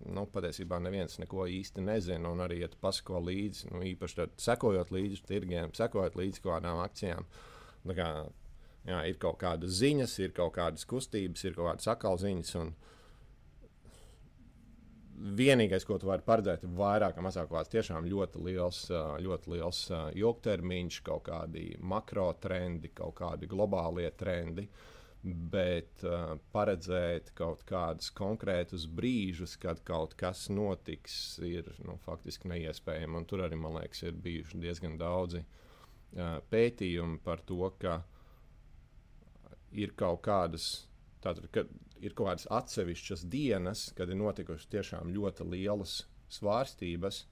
nu, 0.09 0.27
patiesībā 0.33 0.81
neviens 0.83 1.19
neko 1.21 1.47
īsti 1.51 1.85
nezina. 1.85 2.33
Un 2.33 2.45
arī, 2.45 2.61
ja 2.65 2.71
tu 2.73 2.81
pasako 2.81 3.23
līdzi, 3.27 3.71
nu, 3.75 3.83
īpaši 3.93 4.21
tad, 4.23 4.37
sekojot 4.41 4.93
līdzi 4.95 5.25
tirgiem, 5.29 5.75
sekojot 5.77 6.19
līdzi 6.21 6.45
kaut 6.45 6.57
kādām 6.57 6.83
akcijām, 6.85 7.27
kā, 7.97 8.11
jā, 8.89 9.03
ir 9.11 9.19
kaut 9.23 9.41
kādas 9.43 9.81
ziņas, 9.81 10.19
ir 10.25 10.37
kaut 10.37 10.55
kādas 10.57 10.89
kustības, 10.89 11.45
ir 11.45 11.59
kaut 11.59 11.73
kādas 11.73 11.91
akalziņas. 11.95 12.55
Un, 12.63 12.73
vienīgais, 15.21 15.85
ko 15.85 15.99
tu 16.01 16.09
vari 16.09 16.25
paredzēt, 16.25 16.65
ir 16.65 16.77
vairāk 16.79 17.19
vai 17.19 17.27
mazāk 17.27 17.51
kāds 17.51 17.73
tiešām 17.73 18.09
ļoti 18.09 18.45
liels, 18.47 18.85
ļoti 19.25 19.53
liels 19.55 19.83
ilgtermiņš, 20.17 21.01
kaut 21.07 21.27
kādi 21.29 21.67
makro 21.81 22.31
trendi, 22.41 22.93
kaut 22.97 23.19
kādi 23.21 23.51
globālie 23.51 24.09
trendi. 24.17 24.67
Bet 25.23 26.01
uh, 26.09 26.39
paredzēt 26.55 27.35
kaut 27.37 27.67
kādus 27.69 28.09
konkrētus 28.17 28.87
brīžus, 28.89 29.59
kad 29.61 29.83
kaut 29.85 30.15
kas 30.21 30.47
notiks, 30.49 31.15
ir 31.45 31.69
nu, 31.85 31.99
faktiski 32.07 32.49
neiespējami. 32.49 33.19
Un 33.21 33.27
tur 33.29 33.45
arī, 33.45 33.59
man 33.61 33.77
liekas, 33.77 34.01
ir 34.09 34.17
bijuši 34.17 34.63
diezgan 34.63 34.97
daudzi 35.01 35.43
uh, 35.45 36.39
pētījumi 36.53 37.21
par 37.27 37.45
to, 37.45 37.61
ka 37.83 37.99
ir 39.77 39.93
kaut 40.01 40.23
kādas, 40.25 40.71
tātad, 41.21 41.51
ka 41.53 41.67
ir 42.01 42.17
kaut 42.17 42.31
kādas 42.31 42.49
atsevišķas 42.57 43.27
dienas, 43.29 43.91
kad 43.97 44.09
ir 44.09 44.19
notikušas 44.23 44.73
tiešām 44.73 45.13
ļoti 45.15 45.47
lielas 45.53 46.01
svārstības 46.33 47.27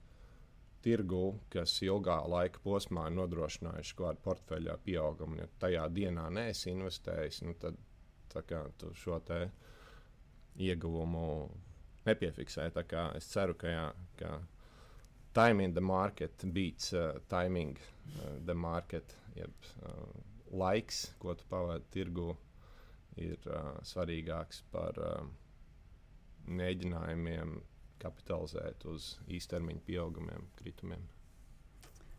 tirgu, 0.85 1.23
kas 1.53 1.75
ilgā 1.85 2.19
laika 2.31 2.61
posmā 2.65 3.09
ir 3.09 3.17
nodrošinājuši 3.19 3.97
kaut 3.99 4.07
kādu 4.09 4.25
portfeļa 4.27 4.77
pieaugumu. 4.85 5.41
Ja 5.41 5.49
tajā 5.65 5.87
dienā 5.95 6.29
neesi 6.35 6.71
investējis, 6.73 7.43
nu 7.47 7.55
tad 7.59 7.79
kā, 8.49 8.63
tu 8.79 8.93
šo 8.95 9.19
ieguvumu 10.59 11.27
nepiefiksē. 12.07 12.69
Es 13.17 13.31
ceru, 13.33 13.55
ka, 13.59 13.73
jā, 13.73 13.87
ka 14.19 14.39
timing 15.35 15.75
the 15.75 15.81
market 15.81 16.45
beats 16.53 16.93
uh, 16.93 17.19
timing 17.29 17.77
uh, 17.77 18.39
the 18.45 18.55
market, 18.55 19.15
jeb 19.37 19.53
uh, 19.83 20.07
laiks, 20.51 21.15
ko 21.19 21.35
tu 21.35 21.45
pavadi 21.51 21.85
tirgu 21.95 22.33
ir 23.19 23.39
uh, 23.51 23.77
svarīgāks 23.87 24.63
par 24.73 24.99
uh, 25.03 25.27
mēģinājumiem 26.49 27.59
kapitalizēt 28.03 28.85
uz 28.91 29.15
īstermiņa 29.39 29.85
pieaugumiem, 29.87 30.49
kritumiem. 30.61 31.07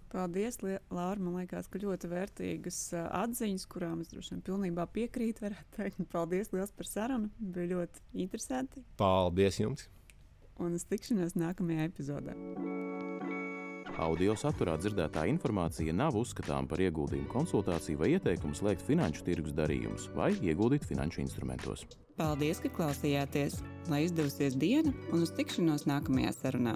Paldies, 0.09 0.57
Laura. 0.89 1.21
Man 1.21 1.35
liekas, 1.37 1.67
ka 1.69 1.81
ļoti 1.81 2.09
vērtīgas 2.09 2.79
atziņas, 2.97 3.67
kurām 3.69 4.01
es 4.01 4.09
droši 4.09 4.33
vien 4.33 4.41
pilnībā 4.47 4.87
piekrītu. 4.89 5.51
Paldies 6.13 6.49
liels 6.55 6.73
par 6.73 6.89
sarunu. 6.89 7.29
Bija 7.37 7.75
ļoti 7.75 8.05
interesanti. 8.25 8.83
Paldies 8.97 9.61
jums! 9.61 9.85
Un 10.59 10.73
uz 10.75 10.83
tikšanos 10.89 11.37
nākamajā 11.39 11.85
epizodē. 11.87 12.33
Audio 13.99 14.33
saturā 14.39 14.77
dzirdētā 14.79 15.25
informācija 15.27 15.93
nav 15.95 16.17
uzskatāms 16.19 16.69
par 16.71 16.81
ieguldījumu 16.83 17.29
konsultāciju 17.31 17.99
vai 18.01 18.13
ieteikumu 18.15 18.55
slēgt 18.55 18.85
finanšu 18.87 19.25
tirgus 19.27 19.55
darījumus 19.55 20.09
vai 20.15 20.33
ieguldīt 20.39 20.87
finanšu 20.87 21.21
instrumentos. 21.25 21.85
Paldies, 22.19 22.59
ka 22.59 22.67
klausījāties! 22.75 23.61
Lai 23.87 24.01
izdevusies 24.03 24.57
diena 24.59 24.91
un 25.15 25.23
uz 25.23 25.31
tikšanos 25.37 25.85
nākamajā 25.87 26.33
sarunā! 26.35 26.73